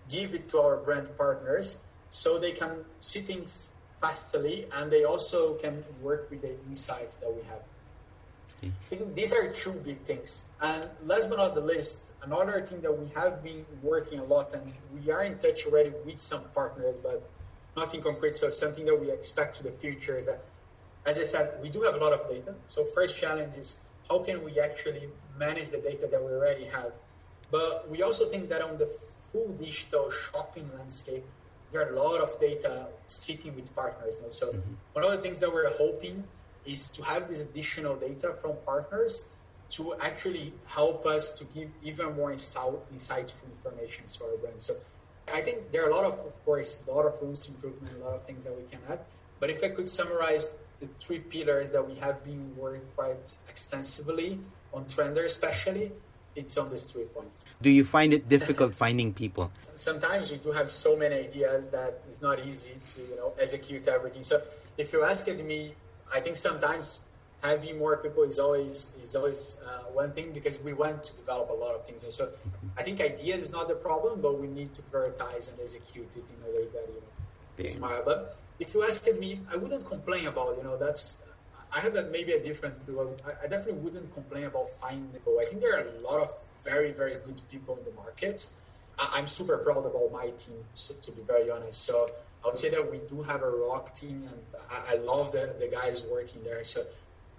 give 0.10 0.36
it 0.36 0.50
to 0.50 0.60
our 0.60 0.76
brand 0.78 1.18
partners 1.18 1.80
so 2.10 2.38
they 2.38 2.52
can 2.52 2.84
see 3.00 3.22
things 3.22 3.72
fastly 4.02 4.68
and 4.74 4.92
they 4.92 5.06
also 5.06 5.54
can 5.56 5.86
work 6.02 6.30
with 6.30 6.42
the 6.42 6.56
insights 6.68 7.16
that 7.18 7.34
we 7.34 7.44
have. 7.44 7.62
I 8.64 8.96
think 8.96 9.16
these 9.16 9.34
are 9.34 9.50
two 9.50 9.74
big 9.74 10.02
things. 10.02 10.46
And 10.62 10.88
last 11.06 11.30
but 11.30 11.38
not 11.38 11.56
the 11.56 11.62
least, 11.62 12.12
another 12.22 12.64
thing 12.68 12.82
that 12.82 12.92
we 12.92 13.10
have 13.16 13.44
been 13.44 13.66
working 13.82 14.20
a 14.20 14.24
lot 14.24 14.54
and 14.54 14.74
we 14.94 15.12
are 15.12 15.24
in 15.24 15.40
touch 15.40 15.66
already 15.66 15.94
with 16.06 16.20
some 16.20 16.44
partners, 16.54 16.98
but 17.02 17.28
nothing 17.76 18.02
concrete. 18.02 18.36
So 18.36 18.50
something 18.50 18.86
that 18.86 19.00
we 19.00 19.12
expect 19.12 19.58
to 19.58 19.64
the 19.64 19.72
future 19.72 20.18
is 20.18 20.26
that, 20.26 20.44
as 21.06 21.18
I 21.18 21.24
said, 21.24 21.60
we 21.62 21.70
do 21.70 21.82
have 21.82 21.96
a 21.96 21.98
lot 21.98 22.14
of 22.14 22.30
data. 22.30 22.56
So 22.68 22.84
first 22.86 23.18
challenge 23.18 23.56
is 23.58 23.86
how 24.10 24.20
can 24.20 24.44
we 24.44 24.60
actually 24.60 25.10
manage 25.38 25.70
the 25.70 25.80
data 25.80 26.08
that 26.12 26.24
we 26.24 26.32
already 26.32 26.66
have? 26.66 26.98
But 27.50 27.90
we 27.90 28.02
also 28.02 28.26
think 28.26 28.50
that 28.50 28.62
on 28.62 28.78
the 28.78 28.86
full 28.86 29.50
digital 29.54 30.12
shopping 30.12 30.70
landscape, 30.78 31.24
there 31.72 31.86
are 31.86 31.94
a 31.94 32.02
lot 32.02 32.20
of 32.20 32.40
data 32.40 32.88
sitting 33.08 33.56
with 33.56 33.74
partners. 33.76 34.20
Now. 34.22 34.30
So 34.32 34.48
mm-hmm. 34.48 34.74
one 34.94 35.06
of 35.06 35.12
the 35.12 35.18
things 35.18 35.40
that 35.40 35.52
we're 35.52 35.72
hoping 35.78 36.26
is 36.66 36.88
to 36.90 37.04
have 37.04 37.28
this 37.28 37.40
additional 37.40 37.96
data 37.96 38.34
from 38.42 38.54
partners 38.66 39.30
to 39.72 39.96
actually 40.02 40.54
help 40.68 41.06
us 41.06 41.32
to 41.32 41.46
give 41.46 41.70
even 41.82 42.14
more 42.16 42.32
insightful 42.32 43.48
information 43.56 44.06
to 44.06 44.26
our 44.26 44.38
brand. 44.38 44.62
So 44.62 44.76
I 45.34 45.42
think 45.42 45.72
there 45.72 45.86
are 45.86 45.90
a 45.90 45.96
lot 45.96 46.06
of, 46.06 46.20
of 46.20 46.46
course, 46.46 46.84
a 46.88 46.92
lot 46.92 47.06
of 47.06 47.22
rooms 47.22 47.42
to 47.44 47.52
improvement, 47.52 47.96
a 48.02 48.04
lot 48.04 48.16
of 48.16 48.26
things 48.26 48.44
that 48.44 48.56
we 48.56 48.64
can 48.70 48.80
add. 48.90 49.00
But 49.40 49.50
if 49.50 49.64
I 49.64 49.70
could 49.70 49.90
summarize 49.90 50.54
the 50.80 50.88
three 51.00 51.20
pillars 51.20 51.70
that 51.72 51.88
we 51.88 51.96
have 51.96 52.24
been 52.24 52.56
working 52.58 52.82
quite 52.96 53.38
extensively 53.48 54.40
on 54.74 54.86
Trender, 54.86 55.26
especially, 55.26 55.92
it's 56.36 56.58
on 56.58 56.70
these 56.70 56.84
three 56.84 57.06
points. 57.06 57.46
Do 57.62 57.70
you 57.70 57.84
find 57.84 58.14
it 58.14 58.30
difficult 58.30 58.74
finding 58.76 59.14
people? 59.14 59.52
Sometimes 59.76 60.32
we 60.32 60.38
do 60.38 60.52
have 60.52 60.70
so 60.70 60.96
many 60.96 61.16
ideas 61.16 61.70
that 61.70 62.02
it's 62.08 62.22
not 62.22 62.46
easy 62.46 62.76
to 62.94 63.02
you 63.02 63.16
know 63.16 63.34
execute 63.40 63.88
everything. 63.88 64.24
So 64.24 64.42
if 64.78 64.94
you're 64.94 65.06
asking 65.06 65.46
me, 65.46 65.74
I 66.14 66.20
think 66.20 66.36
sometimes 66.36 67.02
having 67.42 67.80
more 67.80 67.98
people 67.98 68.24
is 68.24 68.40
always 68.40 68.94
is 69.04 69.16
always 69.16 69.58
uh, 69.66 69.92
one 69.92 70.12
thing 70.12 70.32
because 70.32 70.62
we 70.62 70.74
want 70.74 71.04
to 71.04 71.16
develop 71.16 71.50
a 71.50 71.54
lot 71.54 71.76
of 71.76 71.86
things. 71.86 72.04
And 72.04 72.14
so 72.14 72.30
I 72.78 72.84
think 72.84 73.02
ideas 73.02 73.44
is 73.44 73.52
not 73.52 73.68
the 73.68 73.76
problem, 73.76 74.22
but 74.22 74.40
we 74.40 74.48
need 74.48 74.74
to 74.76 74.82
prioritize 74.84 75.52
and 75.52 75.60
execute 75.60 76.12
it 76.16 76.26
in 76.34 76.40
a 76.48 76.56
way 76.56 76.66
that 76.74 76.86
you 76.88 77.02
know 77.02 77.12
is 77.58 77.74
smart. 77.74 78.06
But 78.06 78.38
if 78.60 78.74
you 78.74 78.84
asked 78.84 79.12
me, 79.20 79.42
I 79.52 79.56
wouldn't 79.56 79.86
complain 79.86 80.28
about 80.28 80.58
you 80.58 80.64
know 80.64 80.78
that's. 80.78 81.24
I 81.74 81.80
have 81.80 81.96
a, 81.96 82.04
maybe 82.04 82.34
a 82.34 82.44
different 82.44 82.84
view. 82.84 83.00
I, 83.26 83.46
I 83.46 83.48
definitely 83.48 83.82
wouldn't 83.82 84.14
complain 84.14 84.44
about 84.44 84.70
finding 84.72 85.08
people. 85.08 85.38
I 85.40 85.46
think 85.46 85.62
there 85.62 85.80
are 85.80 85.88
a 85.88 86.02
lot 86.02 86.20
of 86.22 86.30
very 86.64 86.92
very 86.92 87.16
good 87.26 87.42
people 87.50 87.78
in 87.78 87.86
the 87.86 87.92
market. 87.92 88.50
I, 89.00 89.20
am 89.20 89.26
super 89.26 89.58
proud 89.58 89.86
about 89.86 90.12
my 90.12 90.30
team, 90.32 90.66
so, 90.76 90.94
to 91.02 91.12
be 91.12 91.22
very 91.24 91.50
honest. 91.50 91.86
So 91.86 92.12
I 92.44 92.50
would 92.50 92.60
say 92.60 92.70
that 92.70 92.92
we 92.92 93.00
do 93.10 93.24
have 93.24 93.42
a 93.42 93.50
rock 93.50 93.96
team, 93.96 94.28
and 94.30 94.42
I, 94.70 94.94
I 94.94 94.96
love 94.98 95.32
the, 95.32 95.56
the 95.60 95.68
guys 95.68 96.06
working 96.12 96.44
there. 96.44 96.64
So 96.64 96.84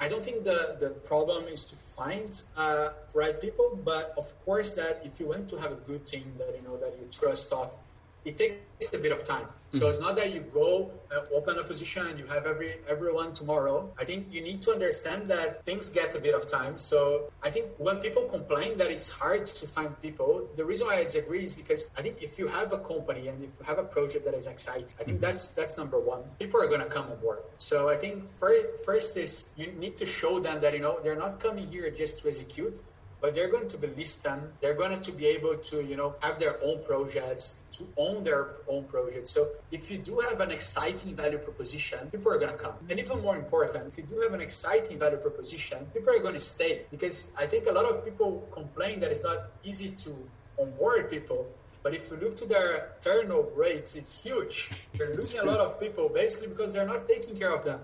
I 0.02 0.08
don't 0.08 0.24
think 0.24 0.42
the, 0.42 0.76
the 0.80 0.90
problem 0.90 1.46
is 1.46 1.64
to 1.66 1.76
find 1.76 2.30
uh, 2.56 2.88
right 3.14 3.40
people, 3.40 3.78
but 3.84 4.12
of 4.18 4.26
course 4.44 4.72
that 4.72 5.00
if 5.04 5.20
you 5.20 5.28
want 5.28 5.48
to 5.50 5.56
have 5.58 5.70
a 5.70 5.80
good 5.86 6.04
team 6.04 6.32
that 6.38 6.50
you 6.56 6.62
know 6.66 6.76
that 6.78 6.98
you 6.98 7.06
trust 7.08 7.52
of 7.52 7.76
it 8.24 8.38
takes 8.38 8.92
a 8.94 8.98
bit 8.98 9.12
of 9.12 9.24
time. 9.24 9.46
So 9.72 9.88
it's 9.88 10.00
not 10.00 10.16
that 10.16 10.34
you 10.34 10.40
go 10.40 10.90
uh, 11.10 11.24
open 11.34 11.58
a 11.58 11.64
position 11.64 12.06
and 12.06 12.18
you 12.18 12.26
have 12.26 12.44
every 12.44 12.76
everyone 12.86 13.32
tomorrow. 13.32 13.90
I 13.98 14.04
think 14.04 14.28
you 14.30 14.42
need 14.42 14.60
to 14.62 14.70
understand 14.70 15.30
that 15.30 15.64
things 15.64 15.88
get 15.88 16.14
a 16.14 16.20
bit 16.20 16.34
of 16.34 16.46
time. 16.46 16.76
So 16.76 17.32
I 17.42 17.48
think 17.48 17.68
when 17.78 17.96
people 17.96 18.24
complain 18.24 18.76
that 18.76 18.90
it's 18.90 19.08
hard 19.08 19.46
to 19.46 19.66
find 19.66 19.98
people, 20.02 20.46
the 20.56 20.64
reason 20.66 20.88
why 20.88 20.96
I 20.96 21.04
disagree 21.04 21.44
is 21.44 21.54
because 21.54 21.90
I 21.96 22.02
think 22.02 22.20
if 22.20 22.38
you 22.38 22.48
have 22.48 22.72
a 22.72 22.78
company 22.78 23.28
and 23.28 23.42
if 23.42 23.56
you 23.58 23.64
have 23.64 23.78
a 23.78 23.84
project 23.84 24.26
that 24.26 24.34
is 24.34 24.46
exciting, 24.46 24.92
I 25.00 25.04
think 25.04 25.16
mm-hmm. 25.16 25.24
that's 25.24 25.52
that's 25.56 25.78
number 25.78 25.98
one. 25.98 26.20
People 26.38 26.60
are 26.60 26.68
gonna 26.68 26.92
come 26.96 27.10
on 27.10 27.18
board. 27.20 27.40
So 27.56 27.88
I 27.88 27.96
think 27.96 28.28
first 28.28 28.84
first 28.84 29.16
is 29.16 29.56
you 29.56 29.72
need 29.72 29.96
to 29.96 30.04
show 30.04 30.38
them 30.38 30.60
that 30.60 30.74
you 30.74 30.80
know 30.80 31.00
they're 31.02 31.22
not 31.26 31.40
coming 31.40 31.66
here 31.72 31.88
just 31.88 32.20
to 32.20 32.28
execute 32.28 32.82
but 33.22 33.36
they're 33.36 33.48
going 33.48 33.68
to 33.68 33.78
be 33.78 33.86
listed. 33.86 34.42
They're 34.60 34.74
going 34.74 35.00
to 35.00 35.12
be 35.12 35.26
able 35.26 35.54
to, 35.56 35.76
you 35.80 35.96
know, 35.96 36.16
have 36.20 36.40
their 36.40 36.56
own 36.62 36.82
projects, 36.84 37.60
to 37.78 37.86
own 37.96 38.24
their 38.24 38.56
own 38.68 38.84
projects. 38.84 39.30
So 39.30 39.48
if 39.70 39.90
you 39.92 39.98
do 39.98 40.18
have 40.18 40.40
an 40.40 40.50
exciting 40.50 41.14
value 41.14 41.38
proposition, 41.38 42.10
people 42.10 42.32
are 42.32 42.38
going 42.38 42.50
to 42.50 42.58
come. 42.58 42.74
And 42.90 42.98
even 42.98 43.22
more 43.22 43.36
important, 43.36 43.86
if 43.86 43.96
you 43.96 44.04
do 44.04 44.20
have 44.22 44.34
an 44.34 44.40
exciting 44.40 44.98
value 44.98 45.18
proposition, 45.18 45.86
people 45.94 46.12
are 46.12 46.18
going 46.18 46.34
to 46.34 46.40
stay. 46.40 46.82
Because 46.90 47.30
I 47.38 47.46
think 47.46 47.68
a 47.68 47.72
lot 47.72 47.84
of 47.84 48.04
people 48.04 48.48
complain 48.50 48.98
that 49.00 49.12
it's 49.12 49.22
not 49.22 49.38
easy 49.62 49.90
to 49.90 50.10
onboard 50.60 51.08
people. 51.08 51.46
But 51.84 51.94
if 51.94 52.10
you 52.10 52.16
look 52.16 52.34
to 52.36 52.46
their 52.46 52.92
turnover 53.00 53.50
rates, 53.54 53.94
it's 53.94 54.20
huge. 54.22 54.70
They're 54.98 55.14
losing 55.14 55.40
a 55.40 55.44
lot 55.44 55.60
of 55.60 55.80
people 55.80 56.08
basically 56.08 56.48
because 56.48 56.72
they're 56.74 56.86
not 56.86 57.08
taking 57.08 57.36
care 57.36 57.54
of 57.54 57.64
them. 57.64 57.80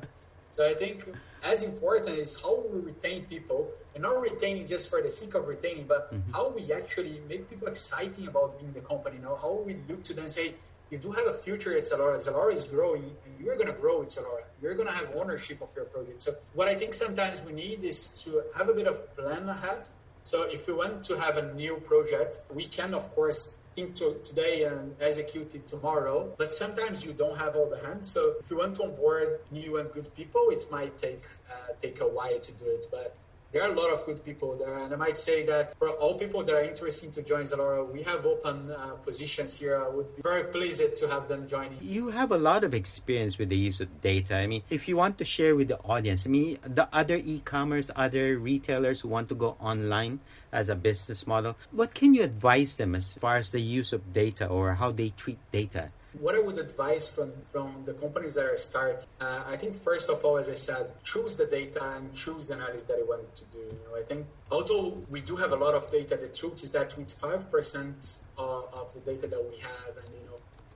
So 0.51 0.68
I 0.68 0.74
think 0.74 1.05
as 1.44 1.62
important 1.62 2.18
is 2.18 2.40
how 2.40 2.62
we 2.70 2.81
retain 2.81 3.24
people 3.24 3.70
and 3.94 4.03
not 4.03 4.20
retaining 4.20 4.66
just 4.66 4.90
for 4.90 5.03
the 5.03 5.11
sake 5.11 5.35
of 5.35 5.46
retaining, 5.46 5.87
but 5.87 6.12
mm-hmm. 6.12 6.33
how 6.33 6.51
we 6.51 6.72
actually 6.72 7.20
make 7.29 7.48
people 7.48 7.68
exciting 7.68 8.27
about 8.27 8.59
being 8.59 8.72
the 8.72 8.81
company. 8.81 9.16
You 9.16 9.22
know, 9.22 9.38
how 9.40 9.62
we 9.64 9.77
look 9.88 10.03
to 10.05 10.14
them 10.14 10.24
and 10.24 10.33
say, 10.33 10.55
you 10.90 10.98
do 10.98 11.12
have 11.12 11.27
a 11.27 11.35
future 11.35 11.77
at 11.77 11.83
Zalora. 11.83 12.16
Zalora 12.16 12.55
is 12.55 12.64
growing, 12.64 13.05
and 13.24 13.44
you're 13.44 13.57
going 13.57 13.66
to 13.66 13.74
grow 13.74 14.01
with 14.01 14.09
Zalora. 14.09 14.44
You're 14.62 14.74
going 14.74 14.88
to 14.88 14.94
have 14.94 15.09
ownership 15.14 15.61
of 15.61 15.68
your 15.77 15.85
project. 15.85 16.20
So, 16.20 16.35
what 16.55 16.68
I 16.68 16.74
think 16.74 16.94
sometimes 16.94 17.42
we 17.44 17.53
need 17.53 17.85
is 17.85 18.09
to 18.24 18.42
have 18.57 18.68
a 18.68 18.74
bit 18.74 18.87
of 18.87 19.14
plan 19.14 19.48
ahead. 19.48 19.88
So, 20.22 20.44
if 20.44 20.66
we 20.66 20.72
want 20.72 21.03
to 21.05 21.18
have 21.20 21.37
a 21.37 21.53
new 21.55 21.77
project, 21.77 22.40
we 22.55 22.64
can, 22.64 22.94
of 22.94 23.11
course, 23.11 23.59
think 23.79 23.95
to 23.95 24.17
today 24.25 24.64
and 24.64 24.95
execute 25.01 25.55
it 25.55 25.67
tomorrow. 25.67 26.35
But 26.37 26.53
sometimes 26.53 27.05
you 27.07 27.12
don't 27.12 27.38
have 27.38 27.55
all 27.55 27.69
the 27.75 27.81
hands. 27.87 28.11
So 28.11 28.35
if 28.41 28.51
you 28.51 28.59
want 28.59 28.75
to 28.77 28.85
onboard 28.85 29.41
new 29.51 29.79
and 29.79 29.87
good 29.93 30.09
people, 30.17 30.45
it 30.51 30.64
might 30.71 30.99
take 30.99 31.25
uh, 31.53 31.73
take 31.83 32.01
a 32.01 32.09
while 32.17 32.41
to 32.49 32.53
do 32.53 32.67
it. 32.77 32.87
But 32.91 33.14
there 33.53 33.62
are 33.64 33.73
a 33.73 33.79
lot 33.83 33.91
of 33.97 34.05
good 34.05 34.21
people 34.29 34.51
there. 34.62 34.77
And 34.83 34.93
I 34.93 34.99
might 35.07 35.17
say 35.17 35.38
that 35.47 35.67
for 35.79 35.88
all 36.03 36.14
people 36.19 36.43
that 36.45 36.55
are 36.55 36.67
interested 36.73 37.12
to 37.17 37.23
join 37.23 37.45
Zalora, 37.51 37.83
we 37.97 38.03
have 38.03 38.27
open 38.27 38.57
uh, 38.71 38.77
positions 39.09 39.59
here. 39.61 39.77
I 39.87 39.88
would 39.88 40.11
be 40.17 40.23
very 40.23 40.45
pleased 40.57 40.97
to 41.01 41.09
have 41.09 41.29
them 41.33 41.49
joining. 41.49 41.79
You 41.81 42.09
have 42.11 42.31
a 42.31 42.37
lot 42.37 42.62
of 42.69 42.75
experience 42.75 43.38
with 43.38 43.49
the 43.49 43.57
use 43.57 43.81
of 43.81 43.88
data. 44.03 44.35
I 44.37 44.47
mean, 44.53 44.62
if 44.69 44.87
you 44.88 44.97
want 45.03 45.17
to 45.19 45.25
share 45.25 45.55
with 45.57 45.69
the 45.69 45.81
audience, 45.95 46.27
I 46.27 46.31
mean, 46.31 46.59
the 46.81 46.87
other 46.93 47.17
e-commerce, 47.17 47.91
other 47.97 48.38
retailers 48.38 49.01
who 49.01 49.09
want 49.09 49.31
to 49.31 49.35
go 49.35 49.57
online 49.61 50.21
as 50.52 50.68
a 50.68 50.76
business 50.76 51.26
model, 51.26 51.56
what 51.72 51.94
can 51.94 52.14
you 52.14 52.22
advise 52.22 52.76
them 52.76 52.94
as 52.94 53.12
far 53.12 53.37
as 53.37 53.52
the 53.52 53.61
use 53.61 53.92
of 53.92 54.12
data 54.12 54.46
or 54.46 54.74
how 54.74 54.90
they 54.90 55.11
treat 55.11 55.38
data? 55.52 55.90
what 56.20 56.34
I 56.34 56.40
would 56.40 56.58
advise 56.58 57.08
from, 57.08 57.32
from 57.52 57.84
the 57.84 57.92
companies 57.92 58.34
that 58.34 58.44
are 58.44 58.56
start, 58.56 59.06
uh, 59.20 59.44
I 59.46 59.56
think 59.56 59.74
first 59.74 60.11
of 60.11 60.24
all, 60.24 60.37
as 60.38 60.48
I 60.48 60.54
said, 60.54 60.92
choose 61.04 61.37
the 61.37 61.46
data 61.46 61.82
and 61.96 62.12
choose 62.14 62.48
the 62.48 62.54
analysis 62.54 62.84
that 62.84 62.98
you 62.98 63.06
want 63.06 63.34
to 63.34 63.44
do. 63.44 63.58
You 63.58 63.80
know, 63.87 63.98
I 63.98 64.02
think 64.02 64.26
although 64.50 65.04
we 65.11 65.20
do 65.20 65.37
have 65.37 65.52
a 65.52 65.56
lot 65.56 65.74
of 65.74 65.90
data, 65.90 66.16
the 66.16 66.28
truth 66.28 66.62
is 66.62 66.70
that 66.70 66.96
with 66.96 67.12
five 67.12 67.50
percent 67.50 68.20
of, 68.37 68.64
of 68.72 68.94
the 68.94 69.00
data 69.00 69.26
that 69.28 69.44
we 69.50 69.58
have, 69.58 69.96
and 69.96 70.28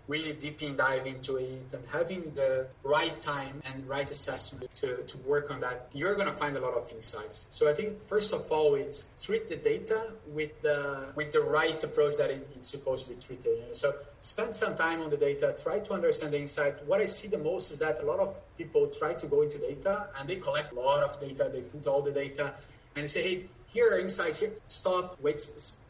really 0.09 0.33
deeply 0.33 0.73
dive 0.73 1.07
into 1.07 1.37
it 1.37 1.65
and 1.73 1.83
having 1.93 2.33
the 2.35 2.67
right 2.83 3.21
time 3.21 3.63
and 3.67 3.89
right 3.89 4.11
assessment 4.11 4.73
to, 4.75 4.97
to 5.05 5.17
work 5.19 5.51
on 5.51 5.61
that, 5.61 5.89
you're 5.93 6.15
going 6.15 6.27
to 6.27 6.33
find 6.33 6.57
a 6.57 6.61
lot 6.61 6.75
of 6.75 6.91
insights. 6.91 7.49
So 7.51 7.71
I 7.71 7.75
think 7.75 8.03
first 8.05 8.33
of 8.33 8.51
all, 8.51 8.75
it's 8.75 9.07
treat 9.21 9.49
the 9.49 9.57
data 9.57 10.09
with 10.27 10.61
the 10.63 11.07
with 11.15 11.33
the 11.33 11.41
right 11.41 11.83
approach 11.83 12.17
that 12.17 12.31
it, 12.31 12.47
it's 12.57 12.69
supposed 12.69 13.07
to 13.07 13.15
be 13.15 13.21
treated. 13.21 13.77
So 13.77 13.93
spend 14.21 14.55
some 14.55 14.77
time 14.77 15.01
on 15.03 15.11
the 15.11 15.17
data, 15.17 15.55
try 15.63 15.79
to 15.79 15.93
understand 15.93 16.33
the 16.33 16.41
insight. 16.41 16.85
What 16.87 17.01
I 17.01 17.07
see 17.07 17.29
the 17.29 17.39
most 17.39 17.71
is 17.71 17.79
that 17.79 18.03
a 18.03 18.07
lot 18.07 18.19
of 18.19 18.37
people 18.59 18.89
try 18.89 19.15
to 19.15 19.27
go 19.27 19.43
into 19.43 19.59
data 19.59 20.09
and 20.19 20.29
they 20.29 20.37
collect 20.37 20.73
a 20.73 20.75
lot 20.75 21.03
of 21.03 21.21
data, 21.21 21.51
they 21.53 21.61
put 21.61 21.87
all 21.87 22.03
the 22.03 22.13
data 22.13 22.55
and 22.97 23.09
say, 23.09 23.23
hey, 23.23 23.45
here 23.73 23.95
are 23.95 24.01
insights 24.01 24.41
here. 24.41 24.53
Stop, 24.67 25.17
wait, 25.23 25.41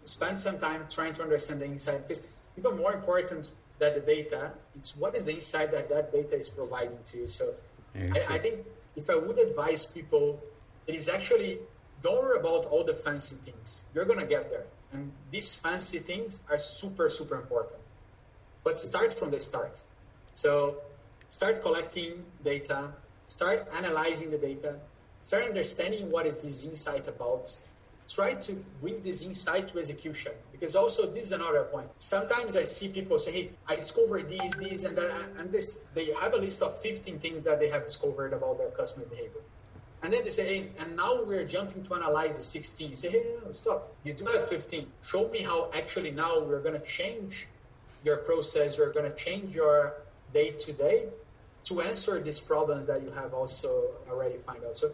spend 0.05 0.39
some 0.39 0.59
time 0.59 0.85
trying 0.89 1.15
to 1.15 1.23
understand 1.23 1.61
the 1.61 1.67
insight 1.67 2.07
because 2.07 2.25
even 2.57 2.77
more 2.77 2.93
important 2.93 3.49
that 3.79 3.95
the 3.95 4.01
data, 4.01 4.53
it's 4.75 4.97
what 4.97 5.17
is 5.17 5.25
the 5.25 5.35
insight 5.35 5.73
that 5.73 5.89
that 5.89 6.13
data 6.13 6.37
is 6.37 6.49
providing 6.49 6.99
to 7.07 7.19
you. 7.19 7.29
So 7.29 7.55
I, 7.95 8.37
I, 8.37 8.39
think 8.39 8.67
if 8.97 9.11
I 9.11 9.17
would 9.17 9.39
advise 9.39 9.85
people, 9.87 10.41
it 10.87 10.95
is 10.95 11.09
actually 11.09 11.59
don't 12.01 12.21
worry 12.23 12.39
about 12.39 12.67
all 12.67 12.85
the 12.85 12.95
fancy 12.95 13.37
things. 13.37 13.85
You're 13.95 14.05
gonna 14.05 14.27
get 14.27 14.51
there. 14.51 14.67
And 14.93 15.13
these 15.31 15.55
fancy 15.55 15.99
things 15.99 16.41
are 16.51 16.59
super, 16.59 17.09
super 17.09 17.37
important. 17.37 17.81
But 18.65 18.81
start 18.81 19.13
from 19.13 19.31
the 19.31 19.41
start. 19.41 19.81
So 20.35 20.77
start 21.29 21.63
collecting 21.63 22.25
data, 22.45 22.93
start 23.27 23.69
analyzing 23.77 24.31
the 24.31 24.39
data, 24.39 24.77
start 25.23 25.45
understanding 25.45 26.11
what 26.11 26.27
is 26.27 26.37
this 26.37 26.65
insight 26.65 27.09
about, 27.09 27.57
try 28.15 28.35
to 28.35 28.65
bring 28.81 29.03
this 29.03 29.23
insight 29.23 29.69
to 29.73 29.79
execution. 29.79 30.33
Because 30.51 30.77
also 30.77 31.07
this 31.07 31.25
is 31.25 31.33
another 31.33 31.65
point. 31.65 31.89
Sometimes 31.99 32.57
i 32.57 32.63
see 32.63 32.89
people 32.89 33.19
say 33.19 33.33
hey 33.33 33.51
i 33.67 33.77
discovered 33.77 34.29
these 34.29 34.53
these 34.63 34.85
and 34.85 34.97
that 34.97 35.11
and 35.39 35.51
this 35.51 35.81
they 35.95 36.07
have 36.21 36.35
a 36.35 36.37
list 36.37 36.63
of 36.63 36.79
15 36.81 37.19
things 37.19 37.43
that 37.45 37.59
they 37.59 37.69
have 37.69 37.85
discovered 37.85 38.33
about 38.33 38.59
their 38.59 38.71
customer 38.71 39.07
behavior. 39.07 39.43
And 40.03 40.13
then 40.13 40.25
they 40.25 40.31
say 40.31 40.47
hey 40.47 40.71
and 40.79 40.97
now 40.97 41.23
we're 41.23 41.45
jumping 41.45 41.83
to 41.85 41.95
analyze 41.95 42.37
the 42.37 42.43
16 42.43 42.91
you 42.91 42.97
say 42.97 43.11
hey 43.11 43.25
no, 43.45 43.53
stop. 43.53 43.93
You 44.05 44.13
do 44.13 44.25
have 44.27 44.49
15 44.49 44.87
show 45.03 45.29
me 45.29 45.43
how 45.43 45.71
actually 45.75 46.11
now 46.11 46.41
we're 46.41 46.63
going 46.63 46.79
to 46.81 46.87
change 46.87 47.49
your 48.05 48.19
process 48.19 48.79
you're 48.79 48.93
going 48.93 49.11
to 49.11 49.17
change 49.17 49.55
your 49.55 49.95
day 50.33 50.51
to 50.51 50.73
day 50.73 51.09
to 51.65 51.81
answer 51.81 52.21
these 52.21 52.41
problems 52.41 52.87
that 52.87 53.03
you 53.03 53.11
have 53.13 53.33
also 53.33 53.91
already 54.11 54.37
find 54.39 54.65
out. 54.65 54.77
So 54.77 54.91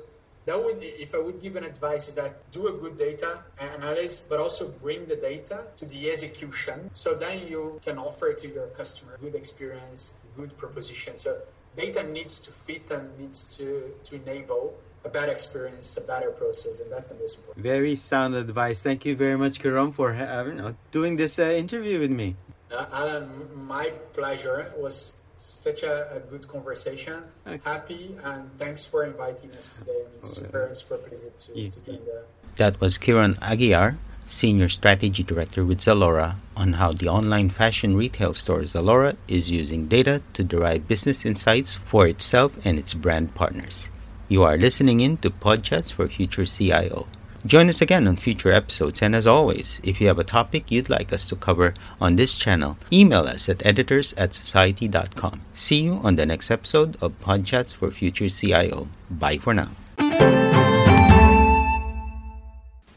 that 0.48 0.58
would 0.64 0.78
if 0.80 1.14
i 1.14 1.20
would 1.26 1.38
give 1.44 1.54
an 1.60 1.64
advice 1.64 2.08
is 2.10 2.14
that 2.14 2.32
do 2.50 2.62
a 2.72 2.74
good 2.82 2.96
data 2.98 3.30
analysis 3.76 4.26
but 4.30 4.38
also 4.44 4.64
bring 4.84 5.00
the 5.12 5.16
data 5.30 5.58
to 5.76 5.84
the 5.92 6.10
execution 6.10 6.90
so 6.92 7.14
then 7.14 7.36
you 7.46 7.62
can 7.86 7.96
offer 7.98 8.32
to 8.32 8.46
your 8.56 8.66
customer 8.80 9.12
good 9.20 9.34
experience 9.42 10.00
good 10.36 10.56
proposition 10.62 11.16
so 11.16 11.30
data 11.76 12.02
needs 12.16 12.40
to 12.40 12.50
fit 12.50 12.90
and 12.90 13.04
needs 13.18 13.44
to 13.56 13.66
to 14.04 14.16
enable 14.16 14.64
a 15.04 15.08
better 15.08 15.32
experience, 15.32 15.96
a 15.96 16.00
better 16.00 16.30
process, 16.30 16.80
and 16.80 16.90
that's 16.92 17.08
the 17.08 17.14
most 17.14 17.38
important. 17.38 17.62
Very 17.62 17.94
sound 17.96 18.34
advice. 18.34 18.82
Thank 18.82 19.04
you 19.06 19.14
very 19.16 19.38
much, 19.38 19.60
Karam, 19.60 19.92
for 19.92 20.12
uh, 20.12 20.72
doing 20.90 21.16
this 21.16 21.38
uh, 21.38 21.44
interview 21.44 22.00
with 22.00 22.10
me. 22.10 22.36
Uh, 22.70 22.84
Alan, 22.92 23.28
my 23.54 23.92
pleasure. 24.12 24.60
It 24.60 24.78
was 24.78 25.16
such 25.38 25.82
a, 25.82 26.16
a 26.16 26.20
good 26.20 26.46
conversation. 26.48 27.24
Okay. 27.46 27.60
Happy 27.64 28.16
and 28.24 28.50
thanks 28.58 28.84
for 28.84 29.04
inviting 29.04 29.52
us 29.52 29.70
today. 29.78 30.04
Mean, 30.10 30.20
oh, 30.22 30.26
super, 30.26 30.70
super 30.74 30.98
pleased 30.98 31.38
to, 31.38 31.58
yeah. 31.58 31.70
to 31.70 31.80
join 31.80 32.04
the. 32.04 32.24
That 32.56 32.80
was 32.80 32.98
Kiran 32.98 33.38
Aguiar, 33.38 33.96
Senior 34.26 34.68
Strategy 34.68 35.22
Director 35.22 35.64
with 35.64 35.78
Zalora, 35.78 36.36
on 36.56 36.74
how 36.74 36.92
the 36.92 37.08
online 37.08 37.50
fashion 37.50 37.96
retail 37.96 38.34
store 38.34 38.62
Zalora 38.62 39.16
is 39.28 39.50
using 39.50 39.86
data 39.86 40.22
to 40.34 40.42
derive 40.42 40.88
business 40.88 41.24
insights 41.24 41.76
for 41.86 42.06
itself 42.06 42.52
and 42.66 42.78
its 42.78 42.94
brand 42.94 43.34
partners. 43.34 43.90
You 44.28 44.42
are 44.42 44.58
listening 44.58 45.00
in 45.00 45.16
to 45.18 45.30
Podchats 45.30 45.92
for 45.92 46.08
Future 46.08 46.44
CIO. 46.44 47.06
Join 47.46 47.68
us 47.68 47.80
again 47.80 48.08
on 48.08 48.16
future 48.16 48.52
episodes, 48.52 49.00
and 49.00 49.14
as 49.14 49.26
always, 49.26 49.80
if 49.84 50.00
you 50.00 50.08
have 50.08 50.18
a 50.18 50.24
topic 50.24 50.70
you'd 50.70 50.90
like 50.90 51.12
us 51.12 51.28
to 51.28 51.36
cover 51.36 51.72
on 52.00 52.16
this 52.16 52.34
channel, 52.34 52.76
email 52.92 53.22
us 53.22 53.48
at 53.48 53.64
editors 53.64 54.12
at 54.14 54.34
society.com. 54.34 55.42
See 55.54 55.82
you 55.82 56.00
on 56.02 56.16
the 56.16 56.26
next 56.26 56.50
episode 56.50 56.96
of 57.00 57.18
Podchats 57.20 57.74
for 57.74 57.90
Future 57.90 58.28
CIO. 58.28 58.88
Bye 59.08 59.38
for 59.38 59.54
now. 59.54 59.70